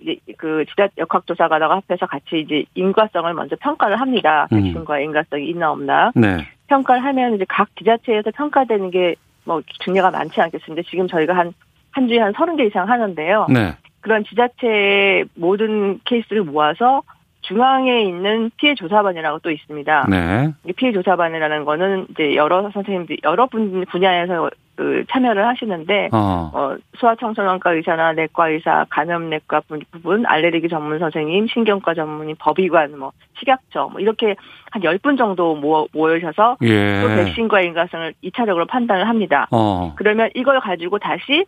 이제 0.00 0.16
그 0.36 0.64
지자 0.68 0.88
역학조사관하고 0.98 1.74
합해서 1.74 2.06
같이 2.06 2.40
이제 2.40 2.64
인과성을 2.74 3.32
먼저 3.34 3.56
평가를 3.60 4.00
합니다. 4.00 4.48
음. 4.52 4.62
백신과 4.62 4.98
인과성이 5.00 5.48
있나 5.48 5.70
없나. 5.70 6.10
네. 6.14 6.46
평가를 6.68 7.04
하면 7.04 7.34
이제 7.34 7.44
각 7.48 7.68
지자체에서 7.76 8.30
평가되는 8.32 8.90
게 8.90 9.14
뭐 9.44 9.60
중요가 9.80 10.12
많지 10.12 10.40
않겠습니다. 10.40 10.88
지금 10.88 11.08
저희가 11.08 11.34
한 11.36 11.52
한 11.90 12.06
주에 12.08 12.18
한 12.20 12.32
서른 12.32 12.56
개 12.56 12.64
이상 12.64 12.88
하는데요. 12.88 13.48
네. 13.50 13.74
그런 14.00 14.24
지자체의 14.24 15.24
모든 15.34 15.98
케이스를 16.04 16.42
모아서 16.44 17.02
중앙에 17.42 18.02
있는 18.02 18.50
피해 18.56 18.74
조사반이라고 18.74 19.40
또 19.40 19.50
있습니다. 19.50 20.06
네. 20.08 20.52
피해 20.76 20.92
조사반이라는 20.92 21.64
거는 21.64 22.06
이제 22.10 22.34
여러 22.34 22.70
선생님들 22.70 23.18
여러 23.24 23.46
분 23.46 23.84
분야에서 23.90 24.50
그 24.74 25.04
참여를 25.10 25.46
하시는데 25.46 26.08
어. 26.12 26.50
어 26.54 26.76
소아청소년과 26.96 27.72
의사나 27.72 28.12
내과 28.12 28.48
의사, 28.48 28.86
감염내과 28.88 29.62
부분, 29.90 30.24
알레르기 30.24 30.68
전문 30.68 30.98
선생님, 30.98 31.46
신경과 31.48 31.94
전문의, 31.94 32.36
법의관, 32.38 32.98
뭐 32.98 33.12
식약처 33.38 33.88
뭐 33.92 34.00
이렇게 34.00 34.34
한열분 34.70 35.16
정도 35.16 35.54
모여, 35.54 35.86
모여셔서 35.92 36.56
예. 36.62 37.02
또 37.02 37.08
백신과 37.08 37.60
인과성을 37.60 38.14
2차적으로 38.24 38.66
판단을 38.66 39.08
합니다. 39.08 39.46
어. 39.50 39.92
그러면 39.96 40.30
이걸 40.34 40.60
가지고 40.60 40.98
다시 40.98 41.44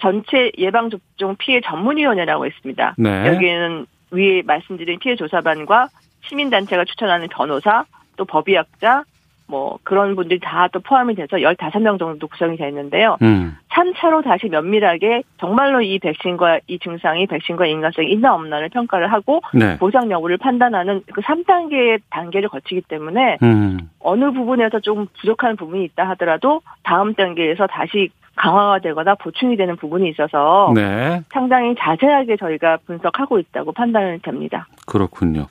전체 0.00 0.50
예방접종 0.56 1.36
피해 1.38 1.60
전문위원회라고 1.60 2.46
있습니다. 2.46 2.94
네. 2.98 3.26
여기에는 3.26 3.86
위에 4.10 4.42
말씀드린 4.42 4.98
피해 4.98 5.16
조사반과 5.16 5.88
시민단체가 6.22 6.84
추천하는 6.84 7.28
변호사, 7.28 7.84
또 8.16 8.24
법의학자, 8.24 9.04
뭐 9.48 9.78
그런 9.82 10.14
분들이 10.14 10.38
다 10.40 10.68
또 10.72 10.80
포함이 10.80 11.14
돼서 11.14 11.38
15명 11.38 11.98
정도 11.98 12.28
구성이 12.28 12.56
되어 12.56 12.68
있는데요. 12.68 13.16
음. 13.22 13.56
3차로 13.70 14.22
다시 14.22 14.48
면밀하게 14.48 15.22
정말로 15.38 15.80
이 15.80 15.98
백신과 15.98 16.60
이 16.66 16.78
증상이 16.78 17.26
백신과 17.26 17.66
인과성이 17.66 18.10
있나 18.12 18.34
없나를 18.34 18.68
평가를 18.68 19.10
하고 19.10 19.40
네. 19.54 19.78
보상 19.78 20.10
여부를 20.10 20.36
판단하는 20.36 21.02
그 21.12 21.20
3단계의 21.22 22.00
단계를 22.10 22.48
거치기 22.48 22.82
때문에 22.82 23.38
음. 23.42 23.88
어느 24.00 24.30
부분에서 24.32 24.80
좀 24.80 25.06
부족한 25.20 25.56
부분이 25.56 25.84
있다 25.84 26.08
하더라도 26.10 26.60
다음 26.82 27.14
단계에서 27.14 27.66
다시 27.66 28.10
강화가 28.38 28.78
되거나 28.78 29.14
보충이 29.16 29.56
되는 29.56 29.76
부분이 29.76 30.08
있어서 30.10 30.72
네. 30.74 31.22
상당히 31.30 31.74
자세하게 31.78 32.36
저희가 32.36 32.78
분석하고 32.86 33.38
있다고 33.38 33.72
판단을 33.72 34.20
됩니다. 34.22 34.66
그렇군요. 34.86 35.46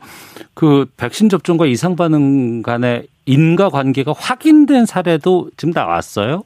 그 0.53 0.86
백신 0.98 1.29
접종과 1.29 1.65
이상 1.65 1.96
반응 1.96 2.62
간의 2.62 3.08
인과 3.25 3.70
관계가 3.70 4.13
확인된 4.17 4.86
사례도 4.86 5.50
지금 5.58 5.74
나왔어요? 5.75 6.44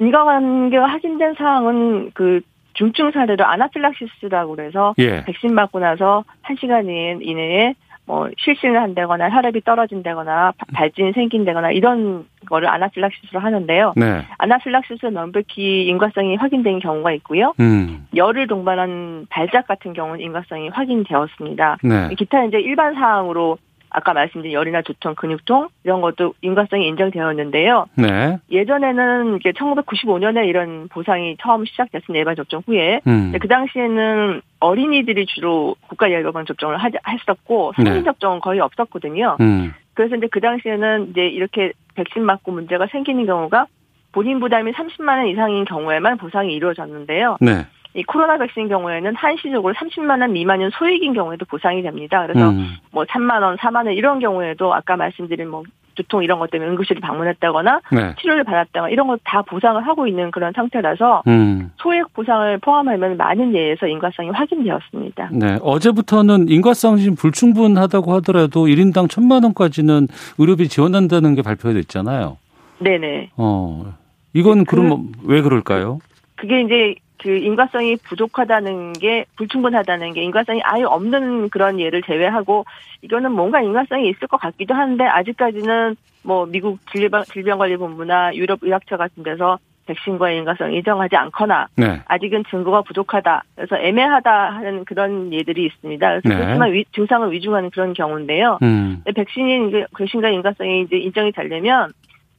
인과 0.00 0.24
관계가 0.24 0.86
확인된 0.86 1.34
사항은 1.38 2.10
그 2.12 2.40
중증 2.74 3.10
사례로 3.12 3.44
아나필락시스라고 3.44 4.56
그래서 4.56 4.94
예. 4.98 5.24
백신 5.24 5.54
맞고 5.54 5.78
나서 5.78 6.24
1시간 6.44 6.84
이내에 7.22 7.74
뭐 8.06 8.28
실신을 8.38 8.80
한다거나 8.80 9.28
혈압이 9.30 9.62
떨어진다거나 9.62 10.52
발진이 10.72 11.12
생긴다거나 11.12 11.72
이런 11.72 12.24
거를 12.46 12.68
아나필락시스로 12.68 13.40
하는데요. 13.40 13.94
네. 13.96 14.22
아나필락시스 14.38 15.06
명백히 15.06 15.86
인과성이 15.88 16.36
확인된 16.36 16.78
경우가 16.78 17.12
있고요. 17.14 17.52
음. 17.58 18.06
열을 18.14 18.46
동반한 18.46 19.26
발작 19.28 19.66
같은 19.66 19.92
경우는 19.92 20.20
인과성이 20.20 20.68
확인되었습니다. 20.68 21.78
네. 21.82 22.08
기타 22.16 22.44
이제 22.44 22.58
일반 22.60 22.94
사항으로 22.94 23.58
아까 23.96 24.12
말씀드린 24.12 24.52
열이나 24.52 24.82
두통, 24.82 25.14
근육통 25.14 25.68
이런 25.82 26.02
것도 26.02 26.34
인과성이 26.42 26.86
인정되었는데요. 26.88 27.86
네. 27.94 28.36
예전에는 28.50 29.36
이게 29.36 29.52
1995년에 29.52 30.46
이런 30.46 30.88
보상이 30.88 31.34
처음 31.40 31.64
시작됐습니다. 31.64 32.20
예방 32.20 32.34
접종 32.36 32.62
후에. 32.66 33.00
음. 33.06 33.32
그 33.40 33.48
당시에는 33.48 34.42
어린이들이 34.60 35.24
주로 35.24 35.76
국가 35.88 36.10
예방 36.10 36.44
접종을 36.44 36.76
하, 36.76 36.90
했었고 37.08 37.72
성인 37.74 37.94
네. 37.94 38.02
접종은 38.02 38.40
거의 38.40 38.60
없었거든요. 38.60 39.38
음. 39.40 39.72
그래서 39.94 40.16
이제 40.16 40.28
그 40.30 40.40
당시에는 40.40 41.08
이제 41.12 41.26
이렇게 41.26 41.72
백신 41.94 42.22
맞고 42.22 42.52
문제가 42.52 42.88
생기는 42.88 43.24
경우가 43.24 43.66
본인 44.12 44.40
부담이 44.40 44.72
30만 44.72 45.08
원 45.08 45.28
이상인 45.28 45.64
경우에만 45.64 46.18
보상이 46.18 46.52
이루어졌는데요. 46.52 47.38
네. 47.40 47.64
이 47.96 48.02
코로나 48.04 48.36
백신 48.36 48.68
경우에는 48.68 49.14
한시적으로 49.16 49.72
30만 49.72 50.20
원 50.20 50.32
미만인 50.32 50.68
소액인 50.70 51.14
경우에도 51.14 51.46
보상이 51.46 51.82
됩니다. 51.82 52.26
그래서 52.26 52.50
음. 52.50 52.76
뭐 52.92 53.04
3만 53.04 53.42
원, 53.42 53.56
4만 53.56 53.86
원 53.86 53.92
이런 53.92 54.20
경우에도 54.20 54.74
아까 54.74 54.96
말씀드린 54.96 55.48
뭐 55.48 55.62
두통 55.94 56.22
이런 56.22 56.38
것 56.38 56.50
때문에 56.50 56.70
응급실을 56.72 57.00
방문했다거나 57.00 57.80
네. 57.90 58.14
치료를 58.20 58.44
받았다거나 58.44 58.90
이런 58.90 59.06
거다 59.06 59.40
보상을 59.42 59.84
하고 59.86 60.06
있는 60.06 60.30
그런 60.30 60.52
상태라서 60.54 61.22
음. 61.26 61.72
소액 61.78 62.12
보상을 62.12 62.58
포함하면 62.58 63.16
많은 63.16 63.54
예에서 63.54 63.86
인과성이 63.86 64.28
확인되었습니다. 64.28 65.30
네. 65.32 65.58
어제부터는 65.62 66.50
인과성이 66.50 67.14
불충분하다고 67.14 68.12
하더라도 68.16 68.66
1인당 68.66 69.08
1천만 69.08 69.42
원까지는 69.44 70.08
의료비 70.36 70.68
지원한다는 70.68 71.34
게 71.34 71.40
발표됐잖아요. 71.40 72.36
네네. 72.80 73.30
어. 73.38 73.94
이건 74.34 74.66
그, 74.66 74.76
그럼 74.76 75.12
왜 75.24 75.40
그럴까요? 75.40 75.98
그게 76.34 76.60
이제 76.60 76.94
그 77.22 77.30
인과성이 77.30 77.96
부족하다는 77.96 78.94
게 78.94 79.26
불충분하다는 79.36 80.12
게 80.12 80.22
인과성이 80.22 80.60
아예 80.64 80.82
없는 80.82 81.48
그런 81.50 81.80
예를 81.80 82.02
제외하고 82.02 82.64
이거는 83.02 83.32
뭔가 83.32 83.60
인과성이 83.60 84.08
있을 84.10 84.28
것 84.28 84.38
같기도 84.38 84.74
한데 84.74 85.04
아직까지는 85.04 85.96
뭐 86.22 86.46
미국 86.46 86.78
질병 86.92 87.22
질병관리본부나 87.24 88.34
유럽 88.34 88.58
의학처 88.62 88.96
같은 88.96 89.22
데서 89.22 89.58
백신과의 89.86 90.38
인과성 90.38 90.72
인정하지 90.72 91.16
않거나 91.16 91.68
네. 91.76 92.00
아직은 92.06 92.44
증거가 92.50 92.82
부족하다. 92.82 93.44
그래서 93.54 93.76
애매하다 93.78 94.50
하는 94.50 94.84
그런 94.84 95.32
예들이 95.32 95.64
있습니다. 95.66 96.08
그래서 96.08 96.28
네. 96.28 96.34
그렇지만 96.34 96.72
위, 96.72 96.84
증상을 96.92 97.30
위중하는 97.30 97.70
그런 97.70 97.92
경우인데요. 97.92 98.58
음. 98.62 99.02
백신이 99.14 99.84
백신과 99.96 100.30
인과성이 100.30 100.82
이제 100.82 100.96
인정이 100.96 101.32
되려면 101.32 101.92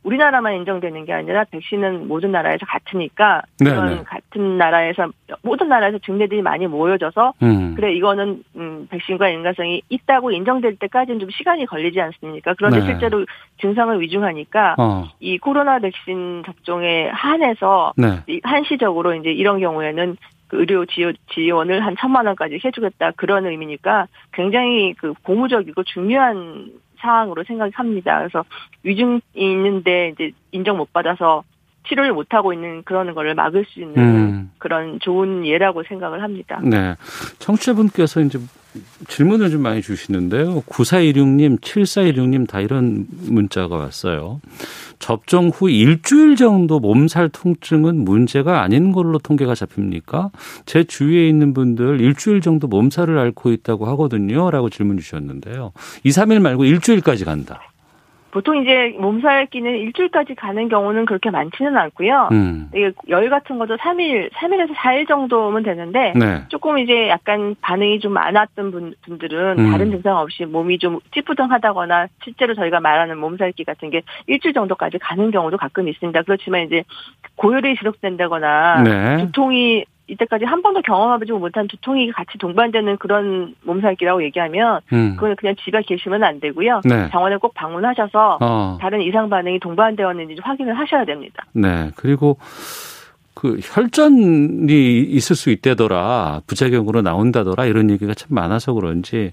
우리나라만 0.04 0.56
인정되는 0.56 1.06
게 1.06 1.13
아니라 1.13 1.44
백신은 1.46 2.08
모든 2.08 2.32
나라에서 2.32 2.66
같으니까 2.66 3.42
그런 3.60 3.88
네네. 3.88 4.04
같은 4.04 4.58
나라에서 4.58 5.10
모든 5.42 5.68
나라에서 5.68 5.98
증례들이 6.00 6.42
많이 6.42 6.66
모여져서 6.68 7.34
음. 7.44 7.75
그래 7.75 7.94
이거는 7.94 8.44
음, 8.56 8.88
백신과 8.89 9.30
인과성이 9.30 9.82
있다고 9.89 10.32
인정될 10.32 10.77
때까지는 10.77 11.20
좀 11.20 11.30
시간이 11.30 11.66
걸리지 11.66 12.00
않습니까? 12.00 12.54
그런데 12.54 12.80
네. 12.80 12.86
실제로 12.86 13.25
증상을 13.60 14.00
위중하니까 14.00 14.75
어. 14.77 15.06
이 15.20 15.38
코로나 15.38 15.80
백신 15.80 16.44
접종에 16.46 17.10
한해서 17.10 17.94
네. 17.98 18.39
한시적으로 18.44 19.13
이제 19.13 19.30
이런 19.32 19.60
경우에는 19.60 20.16
그 20.48 20.60
의료 20.60 20.86
지원을 21.34 21.86
한 21.86 21.96
천만 22.00 22.25
원까지 22.25 22.60
해주겠다 22.63 23.12
그런 23.18 23.46
의미니까 23.46 24.08
굉장히 24.32 24.94
그 24.94 25.13
고무적이고 25.24 25.84
중요한 25.84 26.72
사항으로 27.00 27.44
생각합니다. 27.46 28.20
그래서 28.20 28.46
위중이 28.84 29.22
있는데 29.36 30.10
이제 30.10 30.32
인정 30.51 30.77
못 30.77 30.92
받아서 30.94 31.44
치료를 31.88 32.13
못 32.13 32.34
하고 32.34 32.54
있는 32.54 32.84
그런 32.84 33.13
거를 33.13 33.34
막을 33.36 33.66
수 33.66 33.80
있는 33.80 33.98
음. 33.98 34.51
그런 34.58 35.00
좋은 35.00 35.46
예라고 35.46 35.84
생각을 35.84 36.22
합니다. 36.22 36.60
네. 36.63 36.96
청취자분께서 37.39 38.22
이제 38.22 38.39
질문을 39.07 39.50
좀 39.50 39.62
많이 39.62 39.81
주시는데요. 39.81 40.62
9416님, 40.62 41.60
7416님 41.60 42.48
다 42.48 42.60
이런 42.60 43.05
문자가 43.10 43.75
왔어요. 43.75 44.41
접종 45.00 45.50
후 45.50 45.69
일주일 45.69 46.36
정도 46.36 46.79
몸살 46.79 47.29
통증은 47.29 48.03
문제가 48.03 48.62
아닌 48.62 48.91
걸로 48.91 49.19
통계가 49.19 49.55
잡힙니까? 49.55 50.31
제 50.65 50.84
주위에 50.84 51.27
있는 51.27 51.53
분들 51.53 52.01
일주일 52.01 52.41
정도 52.41 52.67
몸살을 52.67 53.17
앓고 53.17 53.51
있다고 53.51 53.86
하거든요. 53.88 54.50
라고 54.50 54.69
질문 54.69 54.98
주셨는데요. 54.98 55.72
2, 56.03 56.10
3일 56.10 56.39
말고 56.39 56.65
일주일까지 56.65 57.25
간다. 57.25 57.62
보통 58.38 58.62
이제 58.62 58.96
몸살기는 59.00 59.77
일주일까지 59.79 60.36
가는 60.36 60.70
경우는 60.70 61.06
그렇게 61.06 61.32
많지는 61.32 61.75
않고요. 61.75 62.29
음. 62.32 62.70
열 63.10 63.32
같은 63.32 63.58
것도 63.58 63.77
3일, 63.77 64.32
3일에서 64.32 64.75
4일 64.75 65.08
정도면 65.08 65.63
되는데 65.63 66.13
네. 66.15 66.44
조금 66.50 66.77
이제 66.77 67.10
약간 67.10 67.56
반응이 67.62 68.00
좀 68.00 68.13
많았던 68.13 68.70
분, 68.70 68.94
분들은 69.01 69.58
음. 69.58 69.72
다른 69.72 69.89
증상 69.89 70.17
없이 70.17 70.46
몸이 70.46 70.77
좀 70.77 71.00
찌뿌둥하다거나 71.15 72.10
실제로 72.24 72.53
저희가 72.53 72.79
말하는 72.79 73.17
몸살기 73.17 73.63
같은 73.63 73.89
게 73.89 74.03
일주일 74.27 74.53
정도까지 74.53 75.00
가는 75.00 75.32
경우도 75.32 75.58
가끔 75.58 75.88
있습니다. 75.88 76.22
그렇지만 76.22 76.62
이제 76.62 76.84
고열이 77.38 77.75
지속된다거나 77.77 78.84
네. 78.84 79.17
두통이 79.25 79.86
이때까지 80.07 80.45
한 80.45 80.61
번도 80.61 80.81
경험해보지 80.81 81.33
못한 81.33 81.67
두통이 81.67 82.11
같이 82.11 82.37
동반되는 82.37 82.97
그런 82.97 83.55
몸살기라고 83.63 84.23
얘기하면 84.23 84.81
음. 84.93 85.15
그건 85.15 85.35
그냥 85.35 85.55
집에 85.63 85.81
계시면 85.81 86.23
안 86.23 86.39
되고요. 86.39 86.81
네. 86.85 87.09
병원에 87.09 87.37
꼭 87.37 87.53
방문하셔서 87.53 88.37
어. 88.41 88.77
다른 88.79 89.01
이상 89.01 89.29
반응이 89.29 89.59
동반되었는지 89.59 90.37
확인을 90.41 90.77
하셔야 90.77 91.05
됩니다. 91.05 91.43
네. 91.53 91.91
그리고 91.95 92.37
그 93.33 93.59
혈전이 93.61 95.01
있을 95.01 95.35
수 95.35 95.51
있다더라 95.51 96.41
부작용으로 96.47 97.03
나온다더라 97.03 97.65
이런 97.65 97.91
얘기가 97.91 98.15
참 98.15 98.29
많아서 98.31 98.73
그런지 98.73 99.31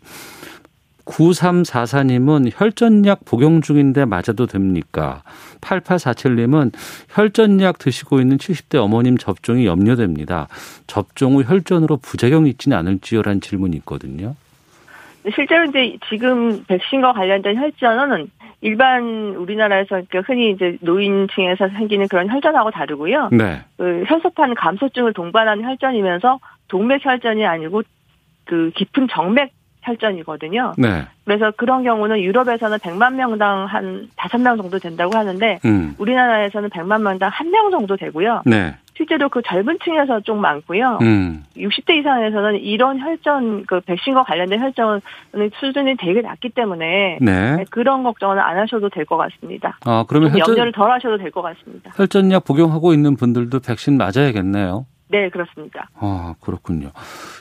9344님은 1.04 2.50
혈전약 2.54 3.25
복용 3.25 3.61
중인데 3.61 4.04
맞아도 4.04 4.46
됩니까? 4.46 5.23
8847님은 5.61 6.73
혈전약 7.11 7.78
드시고 7.78 8.20
있는 8.20 8.37
70대 8.37 8.76
어머님 8.76 9.16
접종이 9.16 9.66
염려됩니다. 9.66 10.49
접종 10.87 11.34
후 11.34 11.42
혈전으로 11.42 11.99
부작용이 11.99 12.50
있지는 12.50 12.76
않을지요? 12.76 13.23
라는 13.23 13.40
질문이 13.40 13.76
있거든요. 13.78 14.34
실제로 15.34 15.64
이제 15.64 15.96
지금 16.11 16.64
백신과 16.64 17.14
관련된 17.14 17.57
혈전은 17.57 18.31
일반 18.61 19.35
우리나라에서 19.37 20.02
흔히 20.26 20.50
이제 20.50 20.76
노인층에서 20.81 21.68
생기는 21.70 22.09
그런 22.09 22.31
혈전하고 22.31 22.70
다르고요. 22.70 23.31
네. 23.33 23.61
그 23.76 24.05
혈소판 24.07 24.55
감소증을 24.55 25.12
동반하는 25.12 25.64
혈전이면서 25.64 26.38
동맥 26.68 27.05
혈전이 27.05 27.44
아니고 27.44 27.83
그 28.44 28.70
깊은 28.74 29.09
정맥 29.11 29.52
혈전이거든요. 29.85 30.75
네. 30.79 31.05
그래서 31.25 31.51
그런 31.57 31.83
경우는 31.85 32.20
유럽에서는 32.20 32.79
100만 32.79 33.14
명당 33.14 33.66
한 33.66 34.09
5명 34.16 34.57
정도 34.57 34.79
된다고 34.79 35.16
하는데 35.16 35.59
음. 35.64 35.94
우리나라에서는 35.99 36.70
100만 36.70 37.03
명당 37.03 37.31
1명 37.31 37.70
정도 37.70 37.97
되고요. 37.97 38.42
네. 38.47 38.75
실제로 38.97 39.29
그 39.29 39.42
젊은 39.44 39.77
층에서 39.85 40.20
좀 40.20 40.40
많고요. 40.40 40.99
음. 41.03 41.42
60대 41.57 41.99
이상에서는 41.99 42.61
이런 42.61 43.01
혈전, 43.01 43.64
그 43.66 43.81
백신과 43.81 44.23
관련된 44.23 44.61
혈전은 44.61 45.01
수준이 45.59 45.97
되게 45.97 46.20
낮기 46.20 46.51
때문에 46.51 47.18
네. 47.20 47.64
그런 47.70 48.05
걱정은 48.05 48.38
안 48.38 48.57
하셔도 48.59 48.88
될 48.90 49.05
것 49.05 49.16
같습니다. 49.16 49.79
아, 49.85 50.05
그러면 50.09 50.31
혈전, 50.31 50.51
염려를 50.51 50.73
덜 50.73 50.90
하셔도 50.92 51.18
될 51.18 51.31
것 51.33 51.42
같습니다. 51.42 51.90
혈전약 51.97 52.44
복용하고 52.44 52.92
있는 52.92 53.16
분들도 53.16 53.59
백신 53.61 53.97
맞아야겠네요. 53.99 54.87
네, 55.14 55.29
그렇습니다. 55.29 55.88
아, 55.94 56.35
그렇군요. 56.40 56.90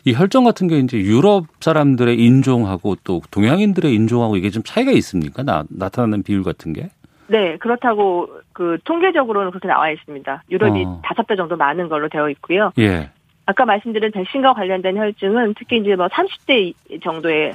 이 0.05 0.13
혈전 0.13 0.43
같은 0.43 0.67
게 0.67 0.77
이제 0.77 0.99
유럽 0.99 1.45
사람들의 1.59 2.19
인종하고 2.19 2.97
또 3.03 3.21
동양인들의 3.31 3.91
인종하고 3.91 4.37
이게 4.37 4.51
좀 4.51 4.61
차이가 4.61 4.91
있습니까? 4.91 5.41
나, 5.41 5.63
나타나는 5.69 6.21
비율 6.21 6.43
같은 6.43 6.71
게? 6.71 6.89
네, 7.25 7.57
그렇다고 7.57 8.29
그 8.53 8.77
통계적으로는 8.83 9.49
그렇게 9.49 9.67
나와 9.67 9.89
있습니다. 9.89 10.43
유럽이 10.51 10.85
어. 10.85 11.01
다섯 11.03 11.21
어. 11.21 11.25
배 11.25 11.35
정도 11.35 11.57
많은 11.57 11.89
걸로 11.89 12.09
되어 12.09 12.29
있고요. 12.29 12.71
예. 12.77 13.09
아까 13.47 13.65
말씀드린 13.65 14.11
백신과 14.11 14.53
관련된 14.53 14.95
혈증은 14.95 15.55
특히 15.57 15.77
이제 15.77 15.95
뭐 15.95 16.07
30대 16.09 17.01
정도의 17.01 17.53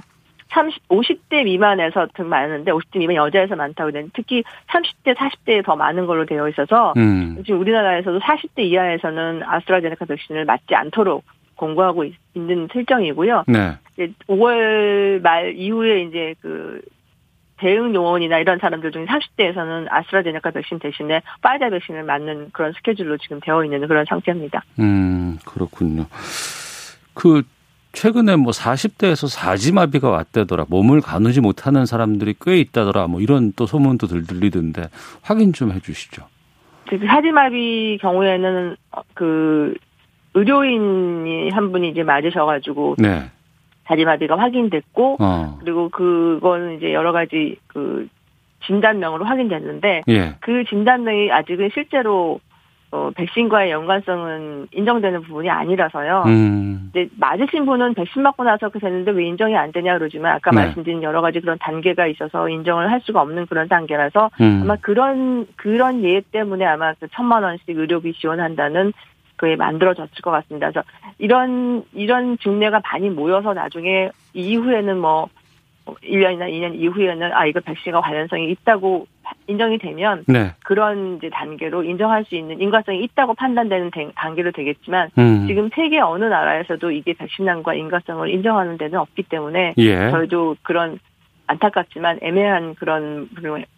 30, 0.51 0.89
50대 0.89 1.45
미만에서 1.45 2.07
더 2.15 2.25
많은데 2.25 2.73
50대 2.73 2.99
미만 2.99 3.17
여자에서 3.17 3.57
많다고 3.57 3.91
되는 3.91 4.11
특히 4.15 4.43
30대, 4.69 5.15
40대에 5.15 5.65
더 5.65 5.77
많은 5.77 6.07
걸로 6.07 6.25
되어 6.25 6.49
있어서 6.49 6.95
음. 6.97 7.43
지금 7.45 7.61
우리나라에서도 7.61 8.19
40대 8.19 8.61
이하에서는 8.65 9.43
아스트라제네카 9.45 10.05
백신을 10.07 10.45
맞지 10.45 10.75
않도록 10.75 11.25
공고하고 11.57 12.05
있 12.05 12.15
는 12.39 12.69
실정이고요. 12.73 13.45
네. 13.49 13.77
5월 14.29 15.21
말 15.21 15.55
이후에 15.57 16.03
이제 16.03 16.35
그 16.41 16.81
대응 17.59 17.93
요원이나 17.95 18.39
이런 18.39 18.59
사람들 18.61 18.93
중에 18.93 19.07
30대에서는 19.07 19.87
아스트라제네카 19.91 20.53
백신 20.53 20.79
대신에 20.79 21.21
파이자 21.43 21.69
백신을 21.71 22.05
맞는 22.05 22.51
그런 22.53 22.73
스케줄로 22.75 23.17
지금 23.17 23.41
되어 23.41 23.65
있는 23.65 23.87
그런 23.89 24.05
상태입니다. 24.09 24.63
음, 24.79 25.39
그렇군요. 25.45 26.07
그 27.15 27.43
최근에 27.99 28.37
뭐 28.37 28.53
40대에서 28.53 29.29
사지마비가 29.29 30.09
왔다더라. 30.09 30.67
몸을 30.69 31.01
가누지 31.01 31.41
못하는 31.41 31.85
사람들이 31.85 32.37
꽤 32.41 32.59
있다더라. 32.61 33.09
뭐 33.09 33.21
이런 33.21 33.53
또 33.57 33.67
소문도 33.67 34.07
들리던데 34.07 34.85
확인 35.23 35.53
좀 35.53 35.73
해 35.73 35.81
주시죠. 35.81 36.23
그 36.89 36.97
사지마비 37.05 37.99
경우에는 38.01 38.77
그 39.15 39.75
의료인이 40.35 41.51
한 41.51 41.73
분이 41.73 41.89
이제 41.89 42.05
맞으셔가지고 42.05 42.97
네. 42.99 43.31
사지마비가 43.87 44.39
확인됐고 44.39 45.17
어. 45.19 45.59
그리고 45.61 45.89
그거는 45.89 46.77
이제 46.77 46.93
여러 46.93 47.11
가지 47.11 47.57
그 47.67 48.07
진단명으로 48.67 49.25
확인됐는데 49.25 50.03
예. 50.09 50.37
그 50.39 50.63
진단명이 50.69 51.33
아직은 51.33 51.71
실제로 51.75 52.39
어, 52.91 53.11
백신과의 53.15 53.71
연관성은 53.71 54.69
인정되는 54.73 55.23
부분이 55.23 55.51
아니라서요. 55.51 56.23
음. 56.27 56.91
이제 56.91 57.09
맞으신 57.17 57.67
분은 57.67 57.93
백신 57.93 58.23
맞고 58.23 58.45
나서 58.45 58.71
그 58.71 58.79
됐는데 58.79 59.11
왜 59.11 59.27
인정이 59.27 59.55
안 59.57 59.73
되냐 59.73 59.99
그러지만 59.99 60.33
아까 60.35 60.51
네. 60.51 60.63
말씀드린 60.63 61.03
여러 61.03 61.21
가지 61.21 61.41
그런 61.41 61.59
단계가 61.59 62.07
있어서 62.07 62.49
인정을 62.49 62.91
할 62.91 63.03
수가 63.03 63.21
없는 63.21 63.47
그런 63.47 63.69
단계라서 63.69 64.31
음. 64.41 64.61
아마 64.63 64.77
그런 64.77 65.47
그런 65.57 66.03
예 66.03 66.23
때문에 66.33 66.65
아마 66.65 66.95
그 66.95 67.09
천만 67.13 67.43
원씩 67.43 67.69
의료비 67.69 68.15
지원한다는 68.15 68.95
그게 69.37 69.55
만들어졌을 69.57 70.23
것 70.23 70.31
같습니다. 70.31 70.71
그래서 70.71 70.87
이런 71.19 71.85
이런 71.93 72.39
증례가 72.39 72.81
많이 72.83 73.11
모여서 73.11 73.53
나중에 73.53 74.11
이후에는 74.33 74.99
뭐 74.99 75.29
1년이나 76.03 76.51
2년 76.51 76.75
이후에는 76.75 77.33
아 77.35 77.47
이거 77.47 77.61
백신과 77.61 78.01
관련성이 78.01 78.51
있다고 78.51 79.07
인정이 79.47 79.79
되면 79.79 80.25
네. 80.27 80.53
그런 80.65 81.17
이제 81.17 81.31
단계로 81.31 81.85
인정할 81.85 82.25
수 82.25 82.35
있는 82.35 82.61
인과성이 82.61 83.03
있다고 83.05 83.35
판단되는 83.35 83.91
단계로 84.15 84.53
되겠지만 84.53 85.11
음. 85.19 85.47
지금 85.47 85.71
세계 85.75 86.01
어느 86.01 86.25
나라에서도 86.25 86.91
이게 86.91 87.15
백신난과 87.15 87.75
인과성을 87.75 88.29
인정하는 88.29 88.79
데는 88.79 88.99
없기 88.99 89.25
때문에 89.25 89.75
예. 89.79 90.11
저희도 90.11 90.57
그런 90.63 90.99
안타깝지만 91.49 92.19
애매한 92.23 92.75
그런 92.77 93.29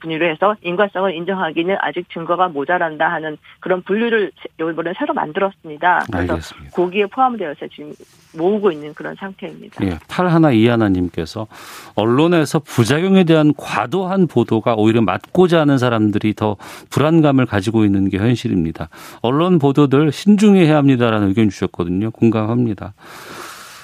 분류로 0.00 0.26
해서 0.26 0.56
인과성을 0.62 1.14
인정하기는 1.14 1.76
아직 1.80 2.10
증거가 2.12 2.48
모자란다 2.48 3.10
하는 3.10 3.38
그런 3.60 3.82
분류를 3.82 4.32
이번에 4.58 4.92
새로 4.98 5.14
만들었습니다. 5.14 6.04
그래서 6.10 6.32
알겠습니다. 6.32 6.76
거기에 6.76 7.06
포함되어서 7.06 7.66
지금 7.68 7.92
모으고 8.36 8.70
있는 8.70 8.92
그런 8.94 9.14
상태입니다. 9.14 9.84
예, 9.84 9.98
8하나 10.08 10.54
이하나님께서 10.54 11.46
언론에서 11.94 12.58
부작용에 12.58 13.24
대한 13.24 13.54
과도한 13.56 14.26
보도가 14.26 14.74
오히려 14.74 15.00
맞고자 15.00 15.60
하는 15.60 15.78
사람들이 15.78 16.34
더 16.34 16.56
불안감을 16.90 17.46
가지고 17.46 17.84
있는 17.84 18.08
게 18.08 18.18
현실입니다. 18.18 18.88
언론 19.22 19.58
보도들 19.58 20.12
신중히 20.12 20.64
해야 20.66 20.76
합니다라는 20.76 21.28
의견 21.28 21.48
주셨거든요. 21.48 22.10
공감합니다. 22.10 22.94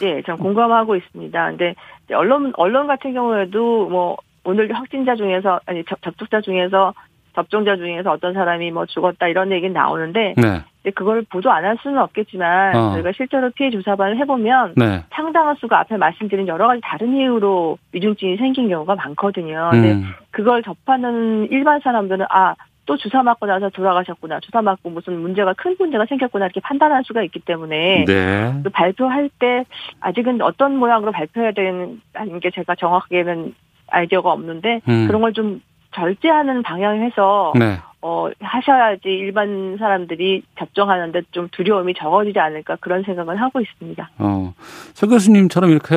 네, 0.00 0.22
전 0.22 0.36
공감하고 0.38 0.96
있습니다. 0.96 1.46
근데 1.50 1.74
언론 2.12 2.52
언론 2.56 2.86
같은 2.86 3.12
경우에도 3.12 3.88
뭐 3.88 4.16
오늘 4.44 4.72
확진자 4.72 5.16
중에서 5.16 5.60
아니 5.66 5.84
접촉자 5.84 6.40
중에서 6.40 6.94
접종자 7.34 7.76
중에서 7.76 8.10
어떤 8.12 8.32
사람이 8.32 8.70
뭐 8.70 8.86
죽었다 8.86 9.28
이런 9.28 9.52
얘기는 9.52 9.72
나오는데 9.72 10.34
네. 10.36 10.62
그걸 10.94 11.22
보도 11.28 11.50
안 11.50 11.64
할 11.64 11.76
수는 11.82 11.98
없겠지만 11.98 12.76
어. 12.76 12.92
저희가 12.92 13.12
실제로 13.12 13.50
피해 13.50 13.70
조사반을 13.70 14.16
해보면 14.18 14.74
네. 14.76 15.02
상당한 15.10 15.56
수가 15.56 15.80
앞에 15.80 15.96
말씀드린 15.96 16.46
여러 16.48 16.68
가지 16.68 16.80
다른 16.82 17.14
이유로 17.16 17.76
위중증이 17.92 18.36
생긴 18.36 18.68
경우가 18.68 18.94
많거든요. 18.94 19.68
근데 19.72 19.92
음. 19.92 20.04
그걸 20.30 20.62
접하는 20.62 21.48
일반 21.50 21.80
사람들은 21.80 22.26
아 22.30 22.54
또 22.86 22.96
주사 22.96 23.22
맞고 23.22 23.46
나서 23.46 23.68
돌아가셨구나. 23.68 24.40
주사 24.40 24.62
맞고 24.62 24.90
무슨 24.90 25.20
문제가 25.20 25.52
큰 25.54 25.76
문제가 25.78 26.06
생겼구나 26.06 26.46
이렇게 26.46 26.60
판단할 26.60 27.02
수가 27.04 27.22
있기 27.24 27.40
때문에 27.40 28.04
네. 28.06 28.60
그 28.62 28.70
발표할 28.70 29.28
때 29.38 29.64
아직은 30.00 30.40
어떤 30.40 30.76
모양으로 30.76 31.12
발표해야 31.12 31.52
되는 31.52 32.00
게 32.40 32.50
제가 32.50 32.76
정확하게는 32.76 33.54
아이디어가 33.88 34.32
없는데 34.32 34.80
음. 34.88 35.06
그런 35.06 35.20
걸 35.20 35.32
좀 35.32 35.60
절제하는 35.96 36.62
방향에서 36.62 37.54
네. 37.58 37.78
어, 38.02 38.28
하셔야지 38.40 39.08
일반 39.08 39.76
사람들이 39.78 40.42
접종하는데 40.58 41.22
좀 41.32 41.48
두려움이 41.50 41.94
적어지지 41.94 42.38
않을까 42.38 42.76
그런 42.76 43.02
생각을 43.02 43.40
하고 43.40 43.60
있습니다. 43.60 44.10
어, 44.18 44.54
서 44.92 45.06
교수님처럼 45.08 45.70
이렇게 45.70 45.96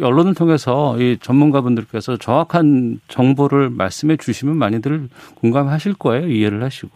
언론을 0.00 0.34
통해서 0.34 0.96
이 0.98 1.16
전문가분들께서 1.18 2.18
정확한 2.18 3.00
정보를 3.08 3.70
말씀해 3.70 4.18
주시면 4.18 4.56
많이들 4.56 5.08
공감하실 5.36 5.94
거예요. 5.94 6.28
이해를 6.28 6.62
하시고. 6.62 6.90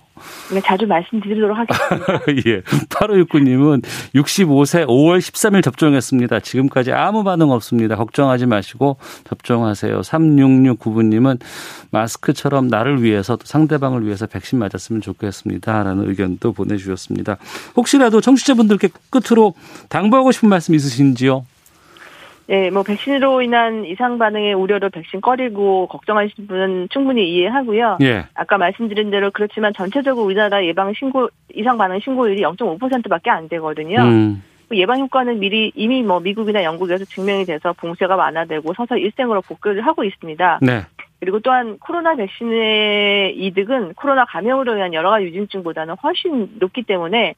네, 0.53 0.61
자주 0.65 0.87
말씀드리도록 0.87 1.57
하겠습니다. 1.57 2.23
예. 2.51 2.61
8569님은 2.63 3.83
65세 4.15 4.87
5월 4.87 5.19
13일 5.19 5.63
접종했습니다. 5.63 6.41
지금까지 6.41 6.93
아무 6.93 7.25
반응 7.25 7.51
없습니다. 7.51 7.97
걱정하지 7.97 8.47
마시고 8.47 8.97
접종하세요. 9.25 10.01
3669분님은 10.01 11.41
마스크처럼 11.91 12.69
나를 12.69 13.03
위해서 13.03 13.37
또 13.37 13.45
상대방을 13.45 14.05
위해서 14.05 14.27
백신 14.27 14.59
맞았으면 14.59 15.03
좋겠습니다. 15.03 15.83
라는 15.83 16.09
의견도 16.09 16.53
보내주셨습니다. 16.53 17.37
혹시라도 17.77 18.21
청취자분들께 18.21 18.89
끝으로 19.11 19.55
당부하고 19.89 20.33
싶은 20.33 20.49
말씀 20.49 20.75
있으신지요? 20.75 21.45
네, 22.53 22.69
뭐 22.69 22.83
백신으로 22.83 23.41
인한 23.41 23.87
이상 23.87 24.19
반응의 24.19 24.53
우려를 24.53 24.91
백신 24.91 25.23
꺼리고 25.23 25.87
걱정하시는 25.87 26.47
분은 26.47 26.89
충분히 26.91 27.33
이해하고요. 27.33 27.97
예. 28.03 28.27
아까 28.35 28.59
말씀드린 28.59 29.11
대로 29.11 29.31
그렇지만 29.31 29.73
전체적으로 29.73 30.27
우리나라 30.27 30.63
예방 30.63 30.93
신고 30.93 31.31
이상 31.55 31.79
반응 31.79 31.99
신고율이 32.01 32.43
0.5%밖에 32.43 33.31
안 33.31 33.49
되거든요. 33.49 34.03
음. 34.03 34.43
그 34.69 34.77
예방 34.77 35.01
효과는 35.01 35.41
미리 35.41 35.73
이미 35.75 36.03
뭐 36.03 36.21
미국이나 36.21 36.63
영국에서 36.63 37.07
증명이 37.07 37.47
돼서 37.47 37.73
봉쇄가 37.73 38.17
완화되고 38.17 38.75
서서 38.75 38.99
일생으로 38.99 39.41
복구를 39.41 39.87
하고 39.87 40.05
있습니다. 40.05 40.59
네. 40.61 40.83
그리고 41.21 41.41
또한 41.41 41.79
코로나 41.79 42.15
백신의 42.17 43.35
이득은 43.35 43.95
코로나 43.95 44.27
감염으로 44.27 44.77
인한 44.77 44.93
여러 44.93 45.09
가지 45.09 45.25
유증증보다는 45.25 45.95
훨씬 46.03 46.51
높기 46.59 46.83
때문에 46.83 47.33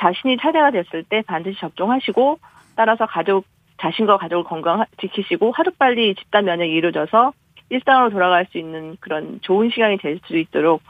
자신이 0.00 0.38
차례가 0.38 0.72
됐을 0.72 1.04
때 1.04 1.22
반드시 1.24 1.60
접종하시고 1.60 2.40
따라서 2.74 3.06
가족 3.06 3.44
자신과 3.80 4.18
가족을 4.18 4.44
건강 4.44 4.84
지키시고 5.00 5.52
하루빨리 5.52 6.14
집단 6.16 6.44
면역이 6.44 6.72
이루어져서 6.72 7.32
일상으로 7.70 8.10
돌아갈 8.10 8.46
수 8.50 8.58
있는 8.58 8.96
그런 9.00 9.38
좋은 9.42 9.70
시간이 9.70 9.98
될 9.98 10.18
수 10.26 10.36
있도록 10.36 10.82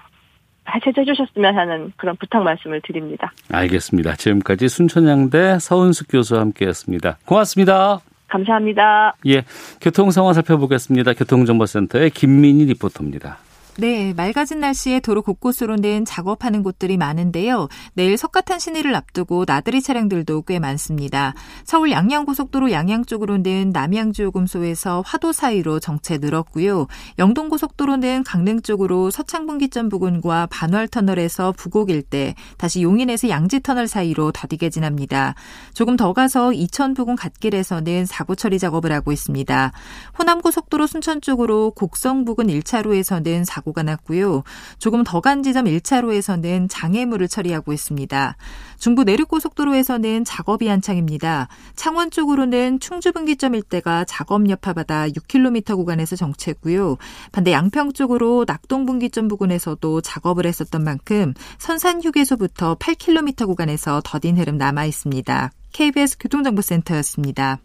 해체 0.75 0.93
해주셨으면 0.97 1.57
하는 1.57 1.93
그런 1.97 2.17
부탁 2.17 2.43
말씀을 2.43 2.81
드립니다. 2.83 3.33
알겠습니다. 3.51 4.15
지금까지 4.15 4.69
순천향대 4.69 5.59
서은숙 5.59 6.09
교수와 6.11 6.41
함께했습니다. 6.43 7.19
고맙습니다. 7.27 8.01
감사합니다. 8.29 9.17
예, 9.27 9.43
교통 9.81 10.11
상황 10.11 10.33
살펴보겠습니다. 10.33 11.15
교통정보센터의 11.15 12.11
김민희 12.11 12.67
리포터입니다. 12.67 13.39
네, 13.81 14.13
맑아진 14.13 14.61
날씨에 14.61 15.01
도로 15.01 15.23
곳곳으로는 15.23 16.05
작업하는 16.05 16.63
곳들이 16.63 16.99
많은데요. 16.99 17.69
내일 17.95 18.19
석가탄 18.19 18.59
신일을 18.59 18.95
앞두고 18.95 19.47
나들이 19.47 19.81
차량들도 19.81 20.43
꽤 20.43 20.59
많습니다. 20.59 21.33
서울 21.65 21.91
양양고속도로 21.91 22.73
양양 22.73 23.07
쪽으로는 23.07 23.71
남양주요금소에서 23.71 25.03
화도 25.07 25.33
사이로 25.33 25.81
정체 25.81 26.19
늘었고요. 26.19 26.89
영동고속도로는 27.19 28.25
강릉 28.25 28.61
쪽으로 28.61 29.11
서창분기점 29.11 29.89
부근과 29.89 30.47
반월터널에서 30.51 31.53
부곡 31.53 31.89
일대, 31.89 32.35
다시 32.59 32.83
용인에서 32.83 33.31
양지터널 33.31 33.89
사이로 33.89 34.33
더디게 34.33 34.69
지납니다. 34.69 35.35
조금 35.73 35.97
더 35.97 36.13
가서 36.13 36.53
이천 36.53 36.93
부근 36.93 37.17
갓길에서는 37.17 38.05
사고 38.05 38.35
처리 38.35 38.59
작업을 38.59 38.93
하고 38.93 39.11
있습니다. 39.11 39.73
호남고속도로 40.19 40.87
순천 40.87 41.23
쪽으로 41.23 41.71
곡성 41.71 42.27
부근 42.27 42.49
1차로에서는 42.49 43.47
사고 43.47 43.70
사고가 43.71 43.83
났고요. 43.83 44.43
조금 44.79 45.05
더 45.05 45.21
간 45.21 45.43
지점 45.43 45.67
1차로에서는 45.67 46.69
장애물을 46.71 47.29
처리하고 47.29 47.75
있습니다. 47.75 48.37
중부 48.79 49.05
내륙고속도로에서는 49.05 50.25
작업이 50.25 50.67
한창입니다. 50.67 51.49
창원 51.77 52.11
쪽으로는 52.11 52.81
충주분기점 52.81 53.55
일대가 53.55 54.05
작업 54.05 54.49
여파받아 54.49 55.09
6km 55.11 55.77
구간에서 55.77 56.17
정체고요. 56.17 56.97
반대 57.33 57.53
양평 57.53 57.93
쪽으로 57.93 58.45
낙동분기점 58.47 59.29
부근에서도 59.29 60.01
작업을 60.01 60.47
했었던 60.47 60.83
만큼 60.83 61.35
선산휴게소부터 61.59 62.77
8km 62.77 63.47
구간에서 63.47 64.01
더딘 64.03 64.39
흐름 64.39 64.57
남아 64.57 64.87
있습니다. 64.87 65.51
KBS 65.73 66.17
교통정보센터였습니다. 66.19 67.59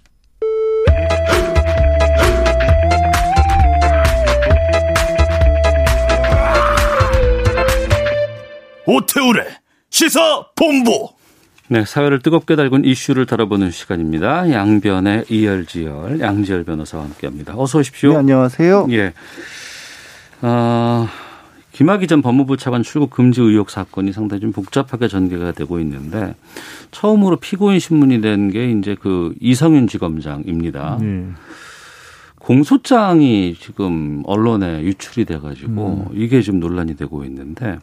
오태우래 8.86 9.44
시사 9.90 10.46
본부. 10.56 11.10
네, 11.68 11.84
사회를 11.84 12.20
뜨겁게 12.22 12.56
달군 12.56 12.86
이슈를 12.86 13.26
다뤄보는 13.26 13.72
시간입니다. 13.72 14.52
양변의 14.52 15.26
이열지열, 15.30 16.20
양지열 16.20 16.64
변호사와 16.64 17.06
함께합니다. 17.06 17.56
어서 17.58 17.80
오십시오. 17.80 18.12
네, 18.12 18.18
안녕하세요. 18.18 18.88
예. 18.92 19.14
어, 20.44 21.08
김학의 21.72 22.08
전 22.08 22.22
법무부 22.22 22.58
차관 22.58 22.84
출국 22.84 23.10
금지 23.10 23.42
의혹 23.42 23.72
사건이 23.72 24.14
상당히 24.14 24.42
좀 24.42 24.52
복잡하게 24.52 25.08
전개가 25.08 25.54
되고 25.54 25.80
있는데 25.80 26.36
처음으로 26.92 27.38
피고인 27.38 27.80
신문이 27.80 28.22
된 28.22 28.52
게 28.52 28.70
이제 28.72 28.96
그 29.00 29.34
이성윤 29.42 29.88
지검장입니다. 29.88 31.00
네. 31.02 31.26
공소장이 32.38 33.56
지금 33.60 34.22
언론에 34.28 34.84
유출이 34.84 35.26
돼가지고 35.26 36.08
음. 36.12 36.16
이게 36.16 36.44
좀 36.44 36.60
논란이 36.60 36.96
되고 36.96 37.24
있는데 37.26 37.80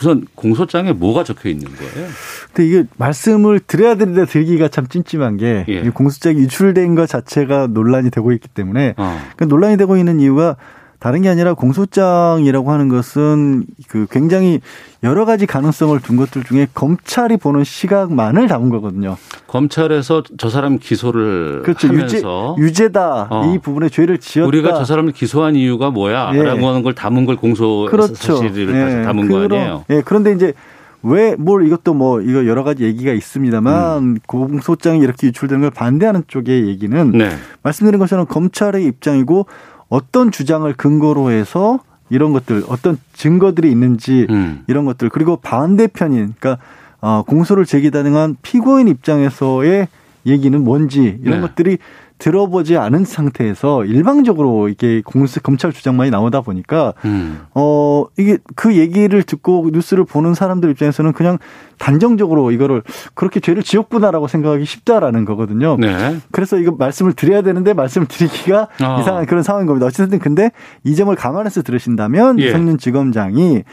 우선 0.00 0.26
공소장에 0.34 0.92
뭐가 0.92 1.24
적혀 1.24 1.48
있는 1.48 1.68
거예요? 1.74 2.08
근데 2.52 2.68
이게 2.68 2.84
말씀을 2.96 3.60
드려야 3.60 3.94
되는데 3.94 4.26
들기가 4.26 4.68
참 4.68 4.86
찜찜한 4.86 5.36
게 5.36 5.64
예. 5.68 5.88
공소장이 5.90 6.38
유출된 6.38 6.94
것 6.94 7.08
자체가 7.08 7.68
논란이 7.68 8.10
되고 8.10 8.32
있기 8.32 8.48
때문에 8.48 8.94
어. 8.96 9.20
그 9.36 9.44
논란이 9.44 9.76
되고 9.76 9.96
있는 9.96 10.20
이유가 10.20 10.56
다른 11.04 11.20
게 11.20 11.28
아니라 11.28 11.52
공소장이라고 11.52 12.72
하는 12.72 12.88
것은 12.88 13.66
그 13.88 14.06
굉장히 14.10 14.60
여러 15.02 15.26
가지 15.26 15.44
가능성을 15.44 16.00
둔 16.00 16.16
것들 16.16 16.44
중에 16.44 16.66
검찰이 16.72 17.36
보는 17.36 17.62
시각만을 17.62 18.48
담은 18.48 18.70
거거든요. 18.70 19.18
검찰에서 19.46 20.22
저 20.38 20.48
사람 20.48 20.78
기소를 20.78 21.60
그렇죠. 21.62 21.88
하면서 21.88 22.56
유죄, 22.58 22.88
다 22.88 23.28
어. 23.28 23.52
이 23.52 23.58
부분에 23.58 23.90
죄를 23.90 24.16
지었다. 24.16 24.48
우리가 24.48 24.72
저 24.76 24.86
사람을 24.86 25.12
기소한 25.12 25.56
이유가 25.56 25.90
뭐야? 25.90 26.30
예. 26.36 26.42
라고 26.42 26.68
하는 26.68 26.82
걸 26.82 26.94
담은 26.94 27.26
걸 27.26 27.36
공소 27.36 27.86
그렇죠. 27.90 28.14
사실을 28.14 28.74
예. 28.74 29.04
담은 29.04 29.26
그런, 29.28 29.48
거 29.50 29.56
아니에요? 29.56 29.84
예. 29.90 30.00
그런데 30.02 30.32
이제 30.32 30.54
왜 31.02 31.36
뭘 31.38 31.66
이것도 31.66 31.92
뭐 31.92 32.22
이거 32.22 32.46
여러 32.46 32.64
가지 32.64 32.84
얘기가 32.84 33.12
있습니다만 33.12 33.98
음. 34.02 34.16
공소장이 34.26 35.00
이렇게 35.00 35.26
유출되는 35.26 35.60
걸 35.60 35.70
반대하는 35.70 36.24
쪽의 36.26 36.66
얘기는 36.66 37.12
네. 37.12 37.28
말씀드린 37.62 38.00
것처럼 38.00 38.24
검찰의 38.24 38.86
입장이고 38.86 39.46
어떤 39.94 40.32
주장을 40.32 40.70
근거로 40.72 41.30
해서 41.30 41.78
이런 42.10 42.32
것들 42.32 42.64
어떤 42.68 42.98
증거들이 43.12 43.70
있는지 43.70 44.26
음. 44.28 44.64
이런 44.66 44.84
것들 44.86 45.08
그리고 45.08 45.36
반대편인 45.36 46.34
그러니까 46.38 46.58
어, 47.00 47.22
공소를 47.22 47.64
제기하는 47.64 48.36
피고인 48.42 48.88
입장에서의 48.88 49.86
얘기는 50.26 50.64
뭔지 50.64 51.18
이런 51.22 51.40
네. 51.40 51.46
것들이 51.46 51.78
들어보지 52.18 52.76
않은 52.76 53.04
상태에서 53.04 53.84
일방적으로 53.84 54.68
이게 54.68 55.02
공수 55.04 55.40
검찰 55.40 55.72
주장만이 55.72 56.10
나오다 56.10 56.42
보니까 56.42 56.94
음. 57.04 57.40
어 57.54 58.04
이게 58.16 58.38
그 58.54 58.76
얘기를 58.76 59.22
듣고 59.22 59.68
뉴스를 59.72 60.04
보는 60.04 60.34
사람들 60.34 60.70
입장에서는 60.70 61.12
그냥 61.12 61.38
단정적으로 61.78 62.52
이거를 62.52 62.82
그렇게 63.14 63.40
죄를 63.40 63.62
지었구나라고 63.62 64.28
생각하기 64.28 64.64
쉽다라는 64.64 65.24
거거든요. 65.24 65.76
네. 65.78 66.18
그래서 66.30 66.56
이거 66.56 66.72
말씀을 66.72 67.14
드려야 67.14 67.42
되는데 67.42 67.74
말씀을 67.74 68.06
드리기가 68.06 68.68
어. 68.82 69.00
이상한 69.00 69.26
그런 69.26 69.42
상황인 69.42 69.66
겁니다. 69.66 69.86
어쨌든 69.86 70.18
근데 70.18 70.52
이 70.84 70.94
점을 70.94 71.14
감안해서 71.14 71.62
들으신다면 71.62 72.38
예. 72.38 72.46
이성윤 72.46 72.78
지검장이 72.78 73.64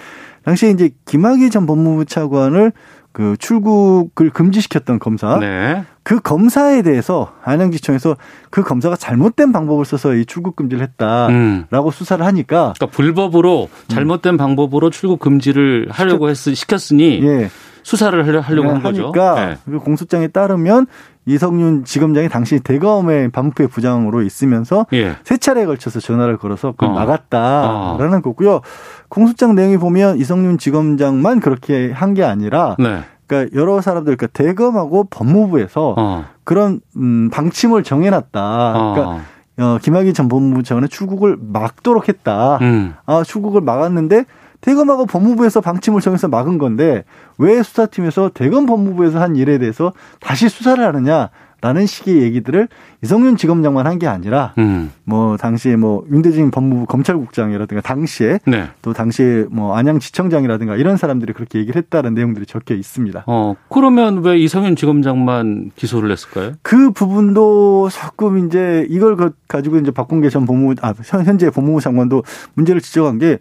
당시에 0.44 0.72
이제 0.72 0.90
김학의 1.06 1.52
전 1.52 1.66
법무부 1.66 2.06
차관을 2.06 2.72
그 3.14 3.36
출국을 3.40 4.30
금지시켰던 4.30 5.00
검사. 5.00 5.38
네. 5.40 5.84
그 6.04 6.20
검사에 6.20 6.82
대해서 6.82 7.34
안양지청에서 7.44 8.18
그 8.50 8.64
검사가 8.64 8.96
잘못된 8.96 9.52
방법을 9.52 9.86
써서 9.86 10.16
이 10.16 10.26
출국 10.26 10.56
금지를 10.56 10.82
했다라고 10.84 11.30
음. 11.34 11.92
수사를 11.92 12.26
하니까 12.26 12.74
그러니까 12.76 12.86
불법으로 12.88 13.70
잘못된 13.88 14.36
음. 14.36 14.38
방법으로 14.38 14.90
출국 14.90 15.20
금지를 15.20 15.90
하려고 15.92 16.30
했 16.30 16.36
시켰으니 16.36 17.22
예. 17.24 17.50
수사를 17.84 18.20
하려고 18.42 18.68
네, 18.68 18.74
한 18.74 18.84
거죠. 18.84 19.04
하니까 19.04 19.36
네. 19.46 19.58
그 19.66 19.80
공소장에 19.80 20.28
따르면 20.28 20.88
이성윤 21.26 21.86
지검장이 21.86 22.30
당시 22.30 22.60
대검의 22.60 23.30
반부의 23.30 23.70
부장으로 23.70 24.22
있으면서 24.24 24.88
예. 24.94 25.16
세 25.24 25.38
차례에 25.38 25.66
걸쳐서 25.66 26.00
전화를 26.00 26.38
걸어서 26.38 26.72
그걸 26.72 26.90
어. 26.90 26.94
막았다라는 26.94 28.18
어. 28.18 28.22
거고요. 28.22 28.62
공소장 29.10 29.54
내용이 29.56 29.78
보면 29.78 30.18
이성윤 30.18 30.58
지검장만 30.58 31.40
그렇게 31.40 31.92
한 31.92 32.12
게 32.14 32.24
아니라 32.24 32.76
네. 32.80 33.02
그러니까 33.28 33.56
여러 33.58 33.80
사람들 33.82 34.18
그러니까 34.18 34.28
대검하고 34.38 35.06
법무부에서 35.10 35.96
어. 35.98 36.26
그런 36.44 36.82
음 36.98 37.30
방침을 37.32 37.84
정해놨다. 37.84 38.74
그러니까 38.74 39.08
어. 39.10 39.22
어, 39.60 39.78
김학의 39.82 40.14
전 40.14 40.28
법무부 40.28 40.64
장관의 40.64 40.90
출국을 40.90 41.38
막도록 41.40 42.10
했다. 42.10 42.58
음. 42.62 42.96
아 43.06 43.24
출국을 43.24 43.62
막았는데 43.62 44.26
대검하고 44.62 45.06
법무부에서 45.06 45.62
방침을 45.62 46.02
정해서 46.02 46.28
막은 46.28 46.58
건데 46.58 47.04
왜 47.38 47.62
수사팀에서 47.64 48.30
대검 48.34 48.66
법무부에서 48.66 49.20
한 49.20 49.36
일에 49.36 49.58
대해서 49.58 49.94
다시 50.20 50.50
수사를 50.50 50.84
하느냐? 50.84 51.30
라는 51.64 51.86
식의 51.86 52.24
얘기들을 52.24 52.68
이성윤 53.04 53.38
지검장만 53.38 53.86
한 53.86 54.00
게 54.00 54.08
아니라 54.08 54.54
음. 54.58 54.92
뭐 55.04 55.38
당시에 55.38 55.76
뭐 55.76 56.04
윤대진 56.12 56.50
법무부 56.50 56.88
검찰국장이라든가 56.88 57.82
당시에 57.82 58.40
네. 58.48 58.70
또 58.82 58.94
당시에 58.94 59.46
뭐 59.52 59.76
안양지청장이라든가 59.78 60.76
이런 60.76 60.98
사람들이 60.98 61.34
그렇게 61.34 61.60
얘기를 61.60 61.80
했다는 61.80 62.16
내용들이 62.16 62.48
적혀 62.48 62.74
있습니다. 62.74 63.26
어 63.28 63.54
그러면 63.70 64.24
왜 64.24 64.40
이성윤 64.40 64.76
지검장만 64.76 65.70
기소를 65.76 66.10
했을까요? 66.10 66.54
그 66.64 66.90
부분도 66.90 67.90
조금 67.92 68.44
이제 68.48 68.88
이걸 68.90 69.16
가지고 69.48 69.78
이제 69.78 69.92
박공계 69.92 70.30
전 70.30 70.48
법무부 70.48 70.82
아 70.82 70.96
현재 71.24 71.52
법무부 71.52 71.80
장관도 71.80 72.24
문제를 72.56 72.82
지적한 72.82 73.20
게 73.20 73.38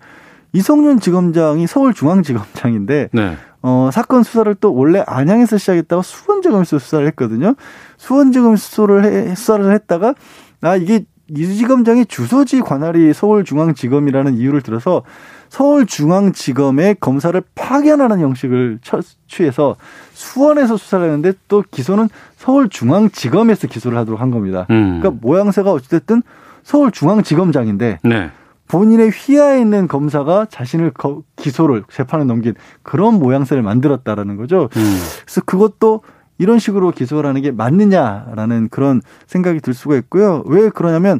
이성윤 0.52 1.00
지검장이 1.00 1.66
서울중앙지검장인데 1.66 3.10
네. 3.12 3.36
어, 3.62 3.90
사건 3.92 4.22
수사를 4.22 4.54
또 4.56 4.74
원래 4.74 5.04
안양에서 5.06 5.58
시작했다가 5.58 6.02
수원지검에서 6.02 6.78
수사를 6.78 7.06
했거든요. 7.08 7.54
수원지검 7.98 8.56
수사를 8.56 9.04
해, 9.04 9.34
수사를 9.34 9.72
했다가 9.72 10.14
아 10.62 10.76
이게 10.76 11.04
이 11.28 11.46
지검장이 11.46 12.06
주소지 12.06 12.60
관할이 12.60 13.12
서울중앙지검이라는 13.12 14.34
이유를 14.34 14.62
들어서 14.62 15.02
서울중앙지검의 15.48 16.96
검사를 17.00 17.40
파견하는 17.54 18.20
형식을 18.20 18.80
취해서 19.28 19.76
수원에서 20.12 20.76
수사를 20.76 21.04
했는데 21.04 21.32
또 21.46 21.62
기소는 21.70 22.08
서울중앙지검에서 22.36 23.68
기소를 23.68 23.96
하도록 23.98 24.20
한 24.20 24.30
겁니다. 24.30 24.66
음. 24.70 25.00
그러니까 25.00 25.20
모양새가 25.22 25.70
어찌됐든 25.70 26.22
서울중앙지검장인데 26.64 28.00
네. 28.02 28.30
본인의 28.70 29.10
휘하에 29.10 29.60
있는 29.60 29.88
검사가 29.88 30.46
자신을 30.48 30.92
기소를 31.34 31.82
재판에 31.92 32.24
넘긴 32.24 32.54
그런 32.84 33.14
모양새를 33.14 33.64
만들었다라는 33.64 34.36
거죠. 34.36 34.68
음. 34.76 34.98
그래서 35.24 35.40
그것도 35.44 36.02
이런 36.38 36.60
식으로 36.60 36.92
기소를 36.92 37.28
하는 37.28 37.42
게 37.42 37.50
맞느냐라는 37.50 38.68
그런 38.70 39.02
생각이 39.26 39.60
들 39.60 39.74
수가 39.74 39.96
있고요. 39.96 40.44
왜 40.46 40.70
그러냐면 40.70 41.18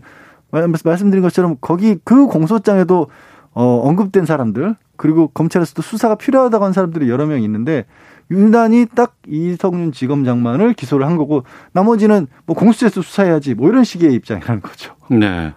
말씀드린 0.53 1.23
것처럼 1.23 1.57
거기 1.61 1.99
그 2.05 2.27
공소장에도 2.27 3.09
어 3.53 3.81
언급된 3.85 4.27
사람들 4.27 4.77
그리고 4.97 5.29
검찰에서도 5.29 5.83
수사가 5.83 6.15
필요하다고 6.15 6.65
한 6.65 6.73
사람들이 6.73 7.11
여러 7.11 7.27
명 7.27 7.43
있는데 7.43 7.85
유난히 8.31 8.87
딱 8.95 9.17
이성윤 9.27 9.91
지검장만을 9.91 10.75
기소를 10.75 11.05
한 11.05 11.17
거고 11.17 11.43
나머지는 11.73 12.29
뭐 12.47 12.55
공수처에서 12.55 13.03
수사해야지 13.03 13.55
뭐 13.55 13.69
이런 13.69 13.83
식의 13.83 14.15
입장이라는 14.15 14.63
거죠. 14.63 14.95
네. 15.09 15.53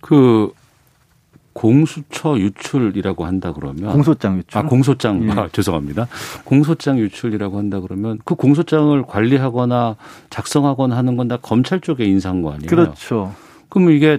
그 0.00 0.52
공수처 1.52 2.38
유출이라고 2.38 3.24
한다 3.26 3.52
그러면 3.52 3.92
공소장 3.92 4.38
유출 4.38 4.58
아 4.58 4.62
공소장 4.62 5.28
예. 5.28 5.32
아, 5.32 5.48
죄송합니다 5.50 6.06
공소장 6.44 6.98
유출이라고 6.98 7.58
한다 7.58 7.80
그러면 7.80 8.18
그 8.24 8.34
공소장을 8.34 9.02
관리하거나 9.02 9.96
작성하거나 10.30 10.96
하는 10.96 11.16
건 11.16 11.28
다 11.30 11.36
검찰 11.36 11.80
쪽의 11.80 12.08
인사인 12.08 12.42
거 12.42 12.50
아니에요? 12.52 12.66
그렇죠. 12.68 13.32
그럼 13.68 13.90
이게 13.90 14.18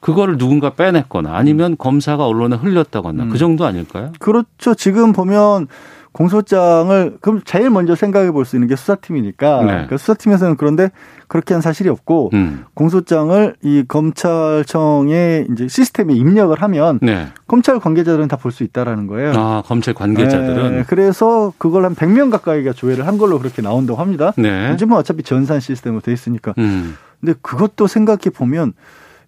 그거를 0.00 0.36
누군가 0.36 0.70
빼냈거나 0.70 1.34
아니면 1.34 1.76
검사가 1.78 2.26
언론에 2.26 2.56
흘렸다거나 2.56 3.24
그 3.24 3.28
음. 3.28 3.32
그 3.32 3.38
정도 3.38 3.64
아닐까요? 3.66 4.12
그렇죠. 4.18 4.74
지금 4.74 5.12
보면 5.12 5.68
공소장을 6.12 7.18
그럼 7.20 7.40
제일 7.44 7.70
먼저 7.70 7.94
생각해 7.94 8.30
볼 8.32 8.44
수 8.44 8.56
있는 8.56 8.66
게 8.68 8.74
수사팀이니까 8.76 9.60
네. 9.60 9.66
그러니까 9.66 9.96
수사팀에서는 9.96 10.56
그런데 10.56 10.90
그렇게 11.28 11.54
한 11.54 11.60
사실이 11.60 11.88
없고 11.88 12.30
음. 12.34 12.64
공소장을 12.74 13.54
이 13.62 13.84
검찰청의 13.86 15.46
이제 15.52 15.68
시스템에 15.68 16.14
입력을 16.14 16.60
하면 16.60 16.98
네. 17.02 17.28
검찰 17.46 17.78
관계자들은 17.78 18.28
다 18.28 18.36
볼 18.36 18.50
수 18.52 18.64
있다라는 18.64 19.06
거예요. 19.06 19.32
아 19.36 19.62
검찰 19.66 19.94
관계자들은 19.94 20.76
네. 20.78 20.84
그래서 20.88 21.52
그걸 21.58 21.84
한 21.84 21.94
100명 21.94 22.30
가까이가 22.30 22.72
조회를 22.72 23.06
한 23.06 23.18
걸로 23.18 23.38
그렇게 23.38 23.62
나온다고 23.62 24.00
합니다. 24.00 24.32
네. 24.36 24.70
요즘은 24.70 24.96
어차피 24.96 25.22
전산 25.22 25.60
시스템으로 25.60 26.00
돼 26.00 26.12
있으니까. 26.12 26.54
음. 26.58 26.96
근데 27.20 27.34
그것도 27.42 27.86
생각해 27.86 28.30
보면 28.34 28.72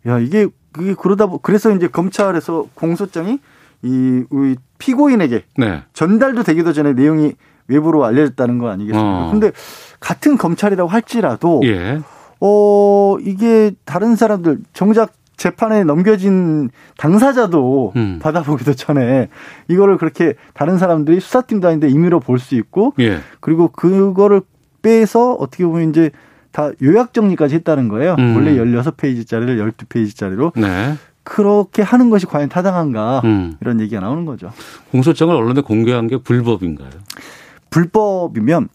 야 0.06 0.18
이게 0.18 0.48
그게 0.72 0.94
그러다 0.94 1.26
그래서 1.42 1.70
이제 1.70 1.86
검찰에서 1.88 2.66
공소장이 2.74 3.38
이 3.82 4.24
우리 4.30 4.56
피고인에게 4.78 5.44
네. 5.58 5.82
전달도 5.92 6.42
되기도 6.44 6.72
전에 6.72 6.92
내용이 6.92 7.32
외부로 7.68 8.04
알려졌다는 8.04 8.58
거 8.58 8.68
아니겠습니까? 8.70 9.26
어. 9.26 9.30
근데 9.30 9.52
같은 10.00 10.36
검찰이라고 10.36 10.88
할지라도 10.88 11.60
예. 11.64 12.00
어 12.40 13.16
이게 13.20 13.72
다른 13.84 14.16
사람들 14.16 14.58
정작 14.72 15.12
재판에 15.36 15.82
넘겨진 15.84 16.70
당사자도 16.98 17.92
음. 17.96 18.18
받아보기도 18.22 18.74
전에 18.74 19.28
이거를 19.68 19.96
그렇게 19.98 20.34
다른 20.54 20.78
사람들이 20.78 21.20
수사팀도 21.20 21.66
아닌데 21.68 21.88
임의로 21.88 22.20
볼 22.20 22.38
수 22.38 22.54
있고 22.56 22.94
예. 23.00 23.18
그리고 23.40 23.68
그거를 23.68 24.42
빼서 24.82 25.32
어떻게 25.34 25.64
보면 25.64 25.90
이제 25.90 26.10
다 26.50 26.70
요약 26.82 27.14
정리까지 27.14 27.54
했다는 27.56 27.88
거예요. 27.88 28.14
음. 28.18 28.36
원래 28.36 28.54
16페이지짜리를 28.56 29.72
12페이지짜리로. 29.72 30.52
네. 30.60 30.94
그렇게 31.24 31.82
하는 31.82 32.10
것이 32.10 32.26
과연 32.26 32.48
타당한가 32.48 33.22
음. 33.24 33.54
이런 33.60 33.80
얘기가 33.80 34.00
나오는 34.00 34.24
거죠. 34.24 34.52
공소장을 34.90 35.34
언론에 35.34 35.60
공개한 35.60 36.08
게 36.08 36.16
불법인가요? 36.16 36.90
불법이면 37.70 38.68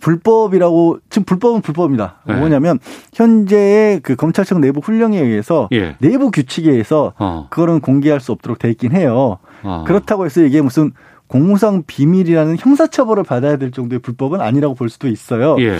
불법이라고 0.00 0.98
지금 1.08 1.24
불법은 1.24 1.62
불법입니다. 1.62 2.20
네. 2.26 2.34
뭐냐면 2.34 2.78
현재의 3.14 4.00
그 4.00 4.16
검찰청 4.16 4.60
내부 4.60 4.80
훈령에 4.80 5.18
의해서 5.18 5.68
예. 5.72 5.96
내부 6.00 6.30
규칙에 6.30 6.70
의해서 6.70 7.14
어. 7.18 7.46
그거는 7.50 7.80
공개할 7.80 8.20
수 8.20 8.32
없도록 8.32 8.58
돼 8.58 8.70
있긴 8.70 8.92
해요. 8.92 9.38
어. 9.62 9.84
그렇다고 9.86 10.26
해서 10.26 10.42
이게 10.42 10.60
무슨 10.60 10.92
공무상 11.26 11.84
비밀이라는 11.86 12.56
형사처벌을 12.58 13.24
받아야 13.24 13.56
될 13.56 13.70
정도의 13.70 14.00
불법은 14.00 14.40
아니라고 14.40 14.74
볼 14.74 14.88
수도 14.88 15.08
있어요. 15.08 15.56
예. 15.60 15.78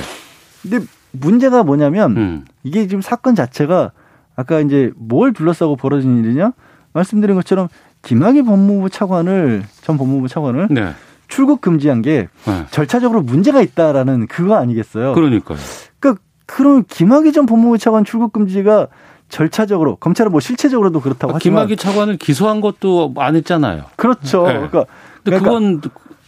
근데 0.63 0.81
문제가 1.11 1.63
뭐냐면 1.63 2.17
음. 2.17 2.45
이게 2.63 2.87
지금 2.87 3.03
사건 3.03 3.35
자체가 3.35 3.93
아까 4.37 4.61
이제 4.61 4.93
뭘 4.97 5.33
둘러싸고 5.33 5.77
벌어진 5.77 6.25
일이냐? 6.25 6.53
말씀드린 6.93 7.35
것처럼 7.37 7.69
김학의 8.03 8.45
법무부 8.45 8.91
차관을 8.91 9.65
전 9.83 9.99
법무부 9.99 10.29
차관을 10.29 10.69
네. 10.71 10.93
출국 11.29 11.61
금지한 11.61 12.03
게 12.03 12.29
네. 12.47 12.67
절차적으로 12.71 13.23
문제가 13.23 13.63
있다라는 13.63 14.27
그거 14.27 14.57
아니겠어요? 14.57 15.15
그러니까요. 15.15 15.59
그러니까 15.99 16.23
그럼 16.47 16.85
김학의 16.87 17.33
전 17.33 17.47
법무부 17.47 17.79
차관 17.79 18.05
출국 18.05 18.33
금지가 18.33 18.89
절차적으로 19.29 19.97
검찰은 19.97 20.31
뭐 20.31 20.41
실체적으로도 20.41 21.01
그렇다고 21.01 21.33
아, 21.33 21.37
하지만 21.37 21.63
김학의 21.63 21.77
차관을 21.77 22.17
기소한 22.19 22.61
것도 22.61 23.15
안 23.17 23.37
했잖아요. 23.37 23.85
그렇죠. 23.97 24.47
네. 24.47 24.53
그러니까, 24.55 24.85
그러니까 25.25 25.49
그건 25.49 25.81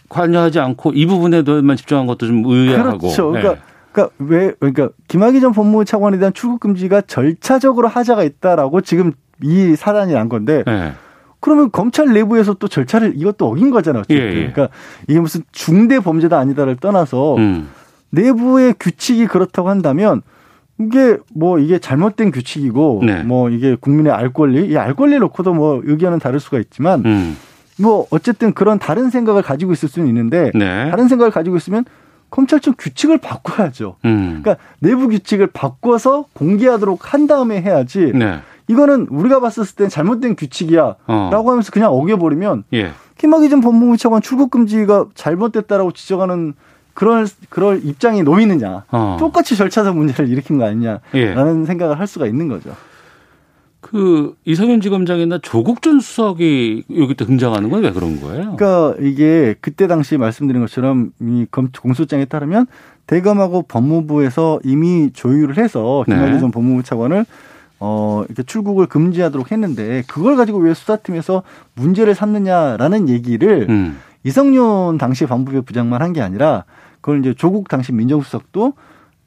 관여하지 0.09 0.59
않고 0.59 0.93
이 0.93 1.05
부분에만 1.05 1.77
집중한 1.77 2.07
것도 2.07 2.25
좀 2.25 2.43
의아하고. 2.45 2.97
그렇죠. 2.97 3.31
그러니까 3.31 3.53
네. 3.53 3.59
그러니까 3.97 4.09
왜 4.19 4.53
그러니까 4.59 4.89
김학의 5.07 5.41
전 5.41 5.51
법무부 5.53 5.83
차관에 5.85 6.19
대한 6.19 6.31
출국 6.33 6.59
금지가 6.59 7.01
절차적으로 7.01 7.87
하자가 7.87 8.23
있다라고 8.23 8.81
지금 8.81 9.13
이 9.41 9.75
사단이 9.75 10.13
난 10.13 10.29
건데 10.29 10.63
네. 10.67 10.93
그러면 11.39 11.71
검찰 11.71 12.13
내부에서 12.13 12.53
또 12.53 12.67
절차를 12.67 13.13
이것도 13.15 13.47
어긴 13.47 13.71
거잖아요. 13.71 14.03
예, 14.11 14.15
예. 14.15 14.33
그러니까 14.33 14.69
이게 15.07 15.19
무슨 15.19 15.41
중대 15.51 15.99
범죄다 15.99 16.37
아니다를 16.37 16.75
떠나서 16.75 17.35
음. 17.37 17.69
내부의 18.11 18.75
규칙이 18.79 19.27
그렇다고 19.27 19.69
한다면 19.69 20.21
이게 20.79 21.17
뭐 21.33 21.57
이게 21.59 21.79
잘못된 21.79 22.31
규칙이고 22.31 23.01
네. 23.03 23.23
뭐 23.23 23.49
이게 23.49 23.75
국민의 23.79 24.13
알 24.13 24.31
권리, 24.31 24.67
이 24.67 24.77
알 24.77 24.93
권리 24.93 25.17
놓고도 25.17 25.53
뭐 25.55 25.81
의견은 25.83 26.19
다를 26.19 26.39
수가 26.39 26.59
있지만 26.59 27.03
음. 27.05 27.35
뭐 27.79 28.05
어쨌든 28.11 28.53
그런 28.53 28.77
다른 28.79 29.09
생각을 29.09 29.41
가지고 29.41 29.73
있을 29.73 29.89
수는 29.89 30.07
있는데 30.07 30.51
네. 30.53 30.89
다른 30.89 31.07
생각을 31.07 31.31
가지고 31.31 31.57
있으면 31.57 31.85
검찰청 32.29 32.73
규칙을 32.77 33.17
바꿔야죠. 33.19 33.95
음. 34.05 34.41
그러니까 34.41 34.57
내부 34.79 35.07
규칙을 35.07 35.47
바꿔서 35.47 36.25
공개하도록 36.33 37.13
한 37.13 37.27
다음에 37.27 37.61
해야지. 37.61 38.11
네. 38.13 38.39
이거는 38.67 39.07
우리가 39.09 39.39
봤을 39.39 39.65
땐 39.75 39.87
잘못된 39.89 40.35
규칙이야라고 40.35 40.97
어. 41.07 41.49
하면서 41.49 41.71
그냥 41.71 41.91
어겨버리면 41.93 42.65
예. 42.73 42.91
김학의 43.17 43.49
전 43.49 43.61
법무부 43.61 43.97
차관 43.97 44.21
출국 44.21 44.51
금지가 44.51 45.05
잘못됐다라고 45.15 45.93
지적하는 45.93 46.53
그럴 46.93 47.27
그럴 47.49 47.79
입장이 47.83 48.23
놓이느냐 48.23 48.83
어. 48.91 49.17
똑같이 49.19 49.55
절차상 49.55 49.95
문제를 49.95 50.27
일으킨 50.29 50.57
거 50.57 50.65
아니냐라는 50.65 51.61
예. 51.61 51.65
생각을 51.65 51.99
할 51.99 52.07
수가 52.07 52.25
있는 52.25 52.47
거죠. 52.47 52.75
그 53.79 54.35
이성윤 54.45 54.81
지검장이나 54.81 55.39
조국 55.41 55.81
전 55.81 55.99
수석이 55.99 56.83
여기 56.97 57.13
또 57.15 57.25
등장하는 57.25 57.69
건 57.69 57.83
왜 57.83 57.91
그런 57.91 58.19
거예요? 58.19 58.55
그러니까 58.55 58.95
이게 58.99 59.55
그때 59.61 59.87
당시 59.87 60.17
말씀드린 60.17 60.61
것처럼 60.61 61.11
이 61.21 61.45
공소장에 61.51 62.25
따르면 62.25 62.65
대검하고 63.05 63.63
법무부에서 63.63 64.59
이미 64.63 65.11
조율을 65.13 65.57
해서 65.57 66.03
김학의 66.05 66.33
네. 66.33 66.39
전 66.39 66.51
법무부 66.51 66.83
차관을 66.83 67.25
어, 67.79 68.23
이렇게 68.27 68.41
출국을 68.43 68.87
금지하도록 68.87 69.51
했는데 69.51 70.03
그걸 70.07 70.35
가지고 70.35 70.57
왜 70.57 70.73
수사팀에서 70.73 71.43
문제를 71.75 72.15
삼느냐라는 72.15 73.07
얘기를 73.07 73.67
음. 73.69 73.97
이성윤 74.23 74.97
당시 74.97 75.25
법무부 75.27 75.61
부장만 75.61 76.01
한 76.01 76.13
게 76.13 76.21
아니라 76.21 76.65
그걸 76.99 77.19
이제 77.19 77.33
조국 77.35 77.69
당시 77.69 77.93
민정수석도 77.93 78.73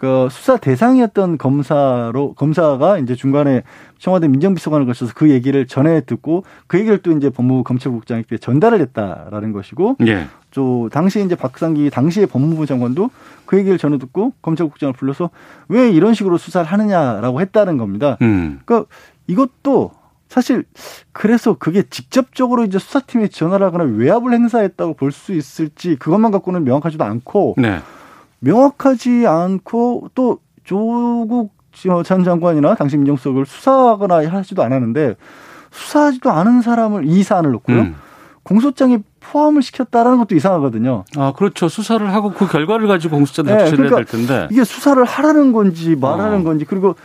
그 0.00 0.28
수사 0.30 0.56
대상이었던 0.56 1.36
검사로 1.36 2.32
검사가 2.32 2.96
이제 2.96 3.14
중간에 3.14 3.64
청와대 3.98 4.28
민정비서관을 4.28 4.86
거쳐서 4.86 5.12
그 5.14 5.28
얘기를 5.28 5.66
전해 5.66 6.00
듣고 6.00 6.44
그 6.68 6.78
얘기를 6.78 6.96
또 7.02 7.12
이제 7.12 7.28
법무부 7.28 7.64
검찰국장에게 7.64 8.38
전달을 8.38 8.80
했다라는 8.80 9.52
것이고 9.52 9.98
예. 10.06 10.26
또 10.52 10.88
당시 10.90 11.22
이제 11.22 11.34
박상기 11.34 11.90
당시의 11.90 12.28
법무부 12.28 12.64
장관도 12.64 13.10
그 13.44 13.58
얘기를 13.58 13.76
전해 13.76 13.98
듣고 13.98 14.32
검찰국장을 14.40 14.94
불러서 14.94 15.28
왜 15.68 15.90
이런 15.90 16.14
식으로 16.14 16.38
수사를 16.38 16.66
하느냐라고 16.66 17.42
했다는 17.42 17.76
겁니다. 17.76 18.16
음. 18.22 18.60
그러니까 18.64 18.88
이것도 19.26 19.90
사실 20.30 20.64
그래서 21.12 21.58
그게 21.58 21.82
직접적으로 21.82 22.64
이제 22.64 22.78
수사팀에 22.78 23.28
전화를 23.28 23.66
하거나 23.66 23.84
외압을 23.84 24.32
행사했다고 24.32 24.94
볼 24.94 25.12
수 25.12 25.34
있을지 25.34 25.96
그것만 25.96 26.30
갖고는 26.30 26.64
명확하지도 26.64 27.04
않고 27.04 27.56
네. 27.58 27.80
명확하지 28.40 29.26
않고 29.26 30.10
또 30.14 30.38
조국 30.64 31.52
전 32.04 32.24
장관이나 32.24 32.74
당시 32.74 32.96
민정수석을 32.96 33.46
수사하거나 33.46 34.28
하지도 34.28 34.62
않았는데 34.62 35.16
수사하지도 35.70 36.30
않은 36.30 36.62
사람을 36.62 37.06
이 37.06 37.22
사안을 37.22 37.52
놓고요. 37.52 37.80
음. 37.80 37.94
공소장에 38.42 38.98
포함을 39.20 39.62
시켰다라는 39.62 40.18
것도 40.18 40.34
이상하거든요. 40.34 41.04
아, 41.16 41.32
그렇죠. 41.36 41.68
수사를 41.68 42.12
하고 42.12 42.32
그 42.32 42.48
결과를 42.48 42.88
가지고 42.88 43.16
공소장 43.16 43.44
네, 43.44 43.70
그러니까 43.70 43.96
될 43.96 44.04
텐데. 44.06 44.48
이게 44.50 44.64
수사를 44.64 45.02
하라는 45.04 45.52
건지 45.52 45.94
말하는 45.94 46.40
어. 46.40 46.42
건지 46.42 46.64
그리고 46.66 46.96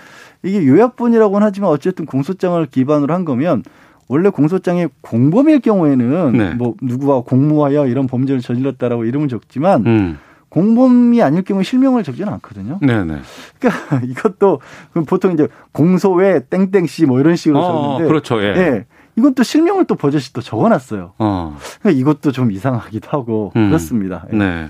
이게 0.43 0.65
요약본이라고는 0.65 1.45
하지만 1.45 1.69
어쨌든 1.69 2.05
공소장을 2.05 2.65
기반으로 2.67 3.13
한 3.13 3.25
거면 3.25 3.63
원래 4.07 4.29
공소장에 4.29 4.87
공범일 5.01 5.59
경우에는 5.59 6.31
네. 6.33 6.53
뭐 6.53 6.75
누구와 6.81 7.21
공모하여 7.21 7.87
이런 7.87 8.07
범죄를 8.07 8.41
저질렀다라고 8.41 9.05
이름을 9.05 9.27
적지만 9.27 9.85
음. 9.85 10.17
공범이 10.49 11.21
아닐 11.21 11.43
경우에 11.43 11.63
실명을 11.63 12.03
적지는 12.03 12.31
않거든요. 12.33 12.79
네네. 12.81 13.19
그러니까 13.59 14.01
이것도 14.05 14.61
보통 15.07 15.33
이제 15.33 15.47
공소 15.71 16.11
외 16.13 16.45
땡땡 16.49 16.85
씨뭐 16.87 17.19
이런 17.19 17.35
식으로 17.35 17.59
어, 17.59 17.71
적는데, 17.91 18.07
그렇죠. 18.07 18.41
예. 18.41 18.47
예. 18.47 18.85
이건 19.17 19.33
또 19.33 19.43
실명을 19.43 19.85
또 19.85 19.95
버젓이 19.95 20.33
또 20.33 20.41
적어놨어요. 20.41 21.13
어. 21.19 21.57
그러니까 21.79 21.99
이것도 22.01 22.31
좀 22.31 22.51
이상하기도 22.51 23.09
하고 23.11 23.51
음. 23.55 23.69
그렇습니다. 23.69 24.25
예. 24.33 24.37
네. 24.37 24.69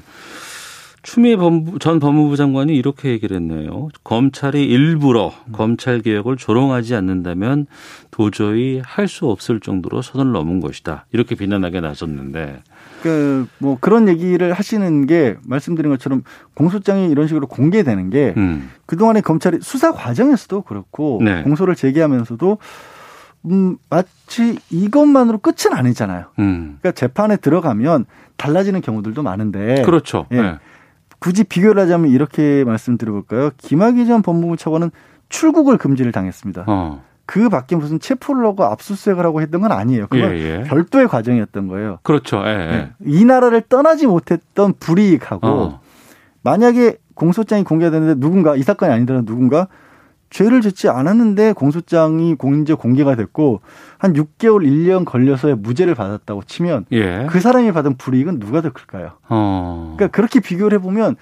추미애 1.02 1.36
법무, 1.36 1.78
전 1.78 2.00
법무부 2.00 2.36
장관이 2.36 2.76
이렇게 2.76 3.10
얘기를 3.10 3.38
했네요. 3.38 3.90
검찰이 4.04 4.66
일부러 4.66 5.32
음. 5.48 5.52
검찰 5.52 6.02
개혁을 6.02 6.36
조롱하지 6.36 6.96
않는다면 6.96 7.68
도저히 8.10 8.82
할 8.84 9.08
수 9.08 9.28
없을 9.28 9.60
정도로 9.60 10.02
선을 10.02 10.32
넘은 10.32 10.62
것이다. 10.62 11.06
이렇게 11.12 11.36
비난하게 11.36 11.82
나섰는데 11.82 12.64
그, 13.02 13.48
뭐 13.60 13.78
그런 13.80 14.08
얘기를 14.08 14.54
하시는 14.54 15.06
게 15.06 15.38
말씀드린 15.46 15.92
것처럼 15.92 16.24
공소장이 16.56 17.10
이런 17.10 17.28
식으로 17.28 17.48
공개되는 17.48 18.10
게 18.10 18.34
음. 18.38 18.70
그동안에 18.86 19.22
검찰이 19.22 19.60
수사 19.62 19.92
과정에서도 19.92 20.62
그렇고 20.62 21.20
네. 21.24 21.44
공소를 21.44 21.76
제기하면서도 21.76 22.58
음, 23.46 23.78
마치 23.90 24.58
이것만으로 24.72 25.38
끝은 25.40 25.74
아니잖아요. 25.74 26.26
음. 26.40 26.78
그러니까 26.82 26.92
재판에 26.92 27.38
들어가면 27.38 28.06
달라지는 28.38 28.82
경우들도 28.82 29.22
많은데. 29.24 29.84
그렇죠. 29.84 30.26
예. 30.32 30.42
네. 30.42 30.58
굳이 31.20 31.44
비교를 31.44 31.82
하자면 31.84 32.12
이렇게 32.12 32.64
말씀드려볼까요? 32.66 33.52
김학의 33.58 34.06
전 34.06 34.22
법무부 34.22 34.58
차관은 34.58 34.92
출국을 35.30 35.78
금지를 35.78 36.12
당했습니다. 36.12 36.66
어. 36.68 37.04
그 37.26 37.50
밖에 37.50 37.76
무슨 37.76 38.00
체포를 38.00 38.46
하고 38.46 38.66
압수수색을 38.66 39.26
하고 39.26 39.42
했던 39.42 39.62
건 39.62 39.72
아니에요. 39.72 40.08
그건 40.08 40.32
예, 40.32 40.60
예. 40.60 40.64
별도의 40.64 41.08
과정이었던 41.08 41.68
거예요. 41.68 42.00
그렇죠. 42.04 42.44
예, 42.46 42.50
예. 42.50 42.56
네. 42.56 42.92
이 43.06 43.26
나라를 43.26 43.62
떠나지 43.62 44.06
못했던 44.08 44.74
불이익하고 44.80 45.48
어. 45.48 45.82
만약에 46.44 46.98
공소장이 47.16 47.64
공개되는데 47.64 48.20
누군가 48.20 48.56
이 48.56 48.62
사건이 48.62 48.92
아니더라도 48.92 49.26
누군가 49.26 49.68
죄를 50.30 50.62
짓지 50.62 50.90
않았는데 50.90 51.54
공소장이 51.54 52.36
공인제 52.36 52.74
공개가 52.74 53.16
됐고 53.16 53.62
한 53.98 54.14
6개월 54.14 54.68
1년 54.68 55.06
걸려서 55.06 55.56
무죄를 55.56 55.96
받았다고 55.96 56.44
치면 56.44 56.86
예. 56.92 57.26
그 57.30 57.40
사람이 57.40 57.72
받은 57.72 57.98
불이익은 57.98 58.40
누가 58.40 58.62
더 58.62 58.72
클까요? 58.72 59.14
어. 59.30 59.94
그러니까 59.96 60.16
그렇게 60.16 60.40
비교를 60.40 60.78
해보면 60.80 61.16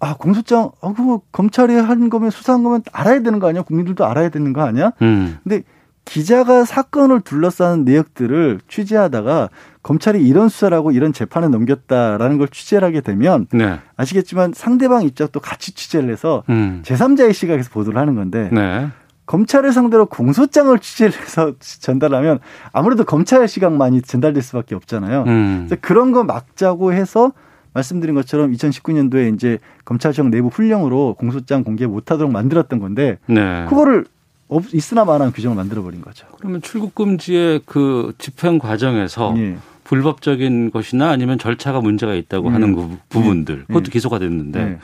아 0.00 0.14
공소장 0.14 0.70
아 0.80 0.92
그거 0.92 1.22
검찰이 1.32 1.74
한 1.74 2.10
거면 2.10 2.30
수사한 2.30 2.62
거면 2.62 2.82
알아야 2.92 3.20
되는 3.20 3.38
거 3.38 3.48
아니야? 3.48 3.62
국민들도 3.62 4.04
알아야 4.04 4.28
되는 4.28 4.52
거 4.52 4.62
아니야? 4.62 4.92
음. 5.02 5.38
근데 5.42 5.62
기자가 6.04 6.64
사건을 6.64 7.20
둘러싸는 7.20 7.84
내역들을 7.84 8.60
취재하다가 8.68 9.48
검찰이 9.82 10.26
이런 10.26 10.48
수사라고 10.48 10.90
이런 10.90 11.12
재판에 11.12 11.48
넘겼다라는 11.48 12.38
걸 12.38 12.48
취재를 12.48 12.86
하게 12.86 13.00
되면 13.00 13.46
네. 13.52 13.78
아시겠지만 13.96 14.52
상대방 14.54 15.02
입장도 15.04 15.40
같이 15.40 15.72
취재를 15.74 16.10
해서 16.10 16.42
음. 16.48 16.82
제3자의 16.84 17.32
시각에서 17.32 17.70
보도를 17.70 18.00
하는 18.00 18.14
건데 18.14 18.48
네. 18.52 18.88
검찰을 19.26 19.72
상대로 19.72 20.06
공소장을 20.06 20.76
취재를 20.78 21.12
해서 21.20 21.52
전달하면 21.60 22.40
아무래도 22.72 23.04
검찰의 23.04 23.48
시각만이 23.48 24.02
전달될 24.02 24.42
수밖에 24.42 24.74
없잖아요. 24.74 25.24
음. 25.26 25.64
그래서 25.68 25.80
그런 25.80 26.12
거 26.12 26.24
막자고 26.24 26.92
해서 26.92 27.32
말씀드린 27.74 28.14
것처럼 28.14 28.52
2019년도에 28.52 29.34
이제 29.34 29.58
검찰청 29.84 30.30
내부 30.30 30.48
훈령으로 30.48 31.14
공소장 31.18 31.64
공개 31.64 31.86
못하도록 31.86 32.30
만들었던 32.30 32.78
건데 32.78 33.18
네. 33.26 33.64
그거를 33.68 34.04
없, 34.48 34.74
있으나 34.74 35.04
마나한 35.04 35.32
규정을 35.32 35.56
만들어 35.56 35.82
버린 35.82 36.02
거죠. 36.02 36.26
그러면 36.38 36.60
출국 36.60 36.94
금지의 36.94 37.62
그 37.64 38.12
집행 38.18 38.58
과정에서 38.58 39.34
예. 39.38 39.56
불법적인 39.84 40.70
것이나 40.70 41.10
아니면 41.10 41.38
절차가 41.38 41.80
문제가 41.80 42.14
있다고 42.14 42.48
음. 42.48 42.54
하는 42.54 42.74
그 42.74 42.98
부분들 43.08 43.60
예. 43.60 43.64
그것도 43.66 43.90
기소가 43.90 44.18
됐는데 44.18 44.60
예. 44.60 44.78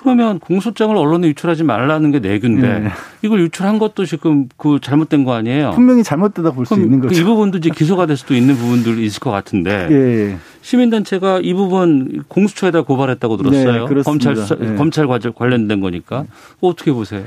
그러면 0.00 0.38
공소장을 0.38 0.96
언론에 0.96 1.26
유출하지 1.28 1.64
말라는 1.64 2.12
게 2.12 2.20
내규인데 2.20 2.78
네. 2.78 2.88
이걸 3.22 3.40
유출한 3.40 3.78
것도 3.78 4.04
지금 4.04 4.48
그 4.56 4.78
잘못된 4.80 5.24
거 5.24 5.34
아니에요? 5.34 5.72
분명히 5.72 6.04
잘못되다 6.04 6.52
볼 6.52 6.66
수 6.66 6.74
있는 6.74 7.00
거죠. 7.00 7.20
이 7.20 7.24
부분도 7.24 7.58
이제 7.58 7.70
기소가 7.70 8.06
될 8.06 8.16
수도 8.16 8.34
있는 8.34 8.54
부분들이 8.54 9.04
있을 9.04 9.20
것 9.20 9.30
같은데 9.30 9.88
예. 9.90 10.36
시민단체가 10.62 11.40
이 11.42 11.52
부분 11.54 12.22
공수처에다 12.28 12.82
고발했다고 12.82 13.36
들었어요. 13.38 13.88
네, 13.88 14.02
검찰 14.02 14.34
네. 14.34 14.76
검찰 14.76 15.06
관련된 15.06 15.80
거니까 15.80 16.24
어떻게 16.60 16.92
보세요? 16.92 17.22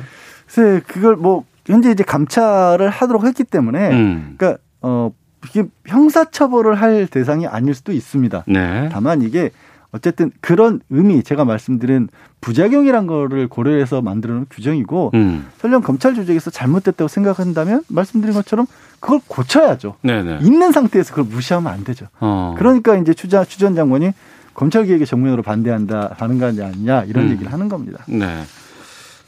글쎄 0.46 0.82
그걸 0.88 1.16
뭐 1.16 1.44
현재 1.66 1.92
이제 1.92 2.04
감찰을 2.04 2.90
하도록 2.90 3.26
했기 3.26 3.44
때문에 3.44 3.90
음. 3.92 4.36
그러니까 4.38 4.62
어 4.82 5.12
이게 5.50 5.64
형사처벌을 5.88 6.76
할 6.76 7.08
대상이 7.08 7.48
아닐 7.48 7.74
수도 7.74 7.92
있습니다. 7.92 8.44
네. 8.48 8.90
다만 8.92 9.22
이게 9.22 9.50
어쨌든 9.94 10.32
그런 10.40 10.80
의미 10.90 11.22
제가 11.22 11.44
말씀드린 11.44 12.08
부작용이란 12.40 13.08
거를 13.08 13.48
고려해서 13.48 14.02
만들어 14.02 14.34
놓은 14.34 14.46
규정이고 14.50 15.12
음. 15.14 15.48
설령 15.60 15.82
검찰 15.82 16.16
조직에서 16.16 16.50
잘못됐다고 16.50 17.08
생각한다면 17.08 17.84
말씀드린 17.88 18.34
것처럼 18.34 18.68
그걸 19.00 19.20
고쳐야죠. 19.28 19.96
네네. 20.02 20.40
있는 20.42 20.72
상태에서 20.72 21.14
그걸 21.14 21.26
무시하면 21.26 21.72
안 21.72 21.84
되죠. 21.84 22.08
어. 22.20 22.56
그러니까 22.58 22.96
이제 22.96 23.14
추자 23.14 23.44
추전 23.44 23.76
장관이 23.76 24.14
검찰 24.54 24.86
개혁에 24.86 25.06
정면으로 25.06 25.44
반대한다 25.44 26.16
하는 26.18 26.38
거 26.38 26.46
아니냐 26.46 27.04
이런 27.04 27.26
음. 27.26 27.32
얘기를 27.32 27.52
하는 27.52 27.68
겁니다. 27.68 28.04
네. 28.08 28.44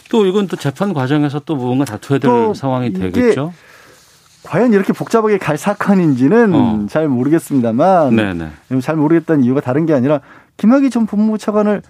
또 0.10 0.26
이건 0.26 0.48
또 0.48 0.56
재판 0.56 0.94
과정에서 0.94 1.40
또 1.40 1.56
뭔가 1.56 1.86
다투어야 1.86 2.20
될 2.20 2.56
상황이 2.56 2.94
되겠죠. 2.94 3.54
과연 4.44 4.74
이렇게 4.74 4.94
복잡하게 4.94 5.38
갈 5.38 5.58
사건인지는 5.58 6.54
어. 6.54 6.86
잘 6.90 7.08
모르겠습니다만 7.08 8.16
네네. 8.16 8.50
잘 8.82 8.96
모르겠다는 8.96 9.44
이유가 9.44 9.62
다른 9.62 9.86
게 9.86 9.94
아니라 9.94 10.20
김학의 10.58 10.90
전 10.90 11.06
법무부 11.06 11.38
차관을 11.38 11.82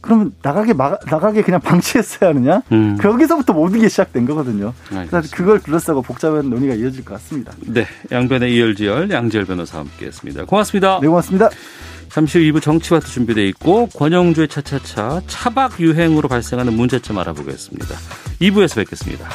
그러면 0.00 0.32
나가게 0.42 0.72
막, 0.72 0.98
나가게 1.10 1.42
그냥 1.42 1.60
방치했어야 1.60 2.30
하느냐? 2.30 2.62
음. 2.72 2.96
거기서부터 2.96 3.52
모든 3.52 3.80
게 3.80 3.88
시작된 3.88 4.24
거거든요. 4.26 4.72
그래서 4.88 5.28
그걸 5.32 5.60
둘러싸고 5.60 6.02
복잡한 6.02 6.48
논의가 6.48 6.74
이어질 6.74 7.04
것 7.04 7.14
같습니다. 7.14 7.52
네, 7.66 7.86
양변의 8.10 8.54
이열지열 8.54 9.10
양지열 9.10 9.44
변호사와 9.44 9.84
함께했습니다. 9.84 10.46
고맙습니다. 10.46 11.00
네, 11.02 11.06
고맙습니다. 11.06 11.50
잠시 12.08 12.38
후 12.38 12.44
2부 12.44 12.62
정치와도 12.62 13.06
준비되어 13.06 13.44
있고 13.44 13.86
권영주의 13.88 14.48
차차차 14.48 15.22
차박 15.26 15.78
유행으로 15.80 16.28
발생하는 16.28 16.74
문제점 16.74 17.18
알아보겠습니다. 17.18 17.94
2부에서 18.40 18.76
뵙겠습니다. 18.76 19.28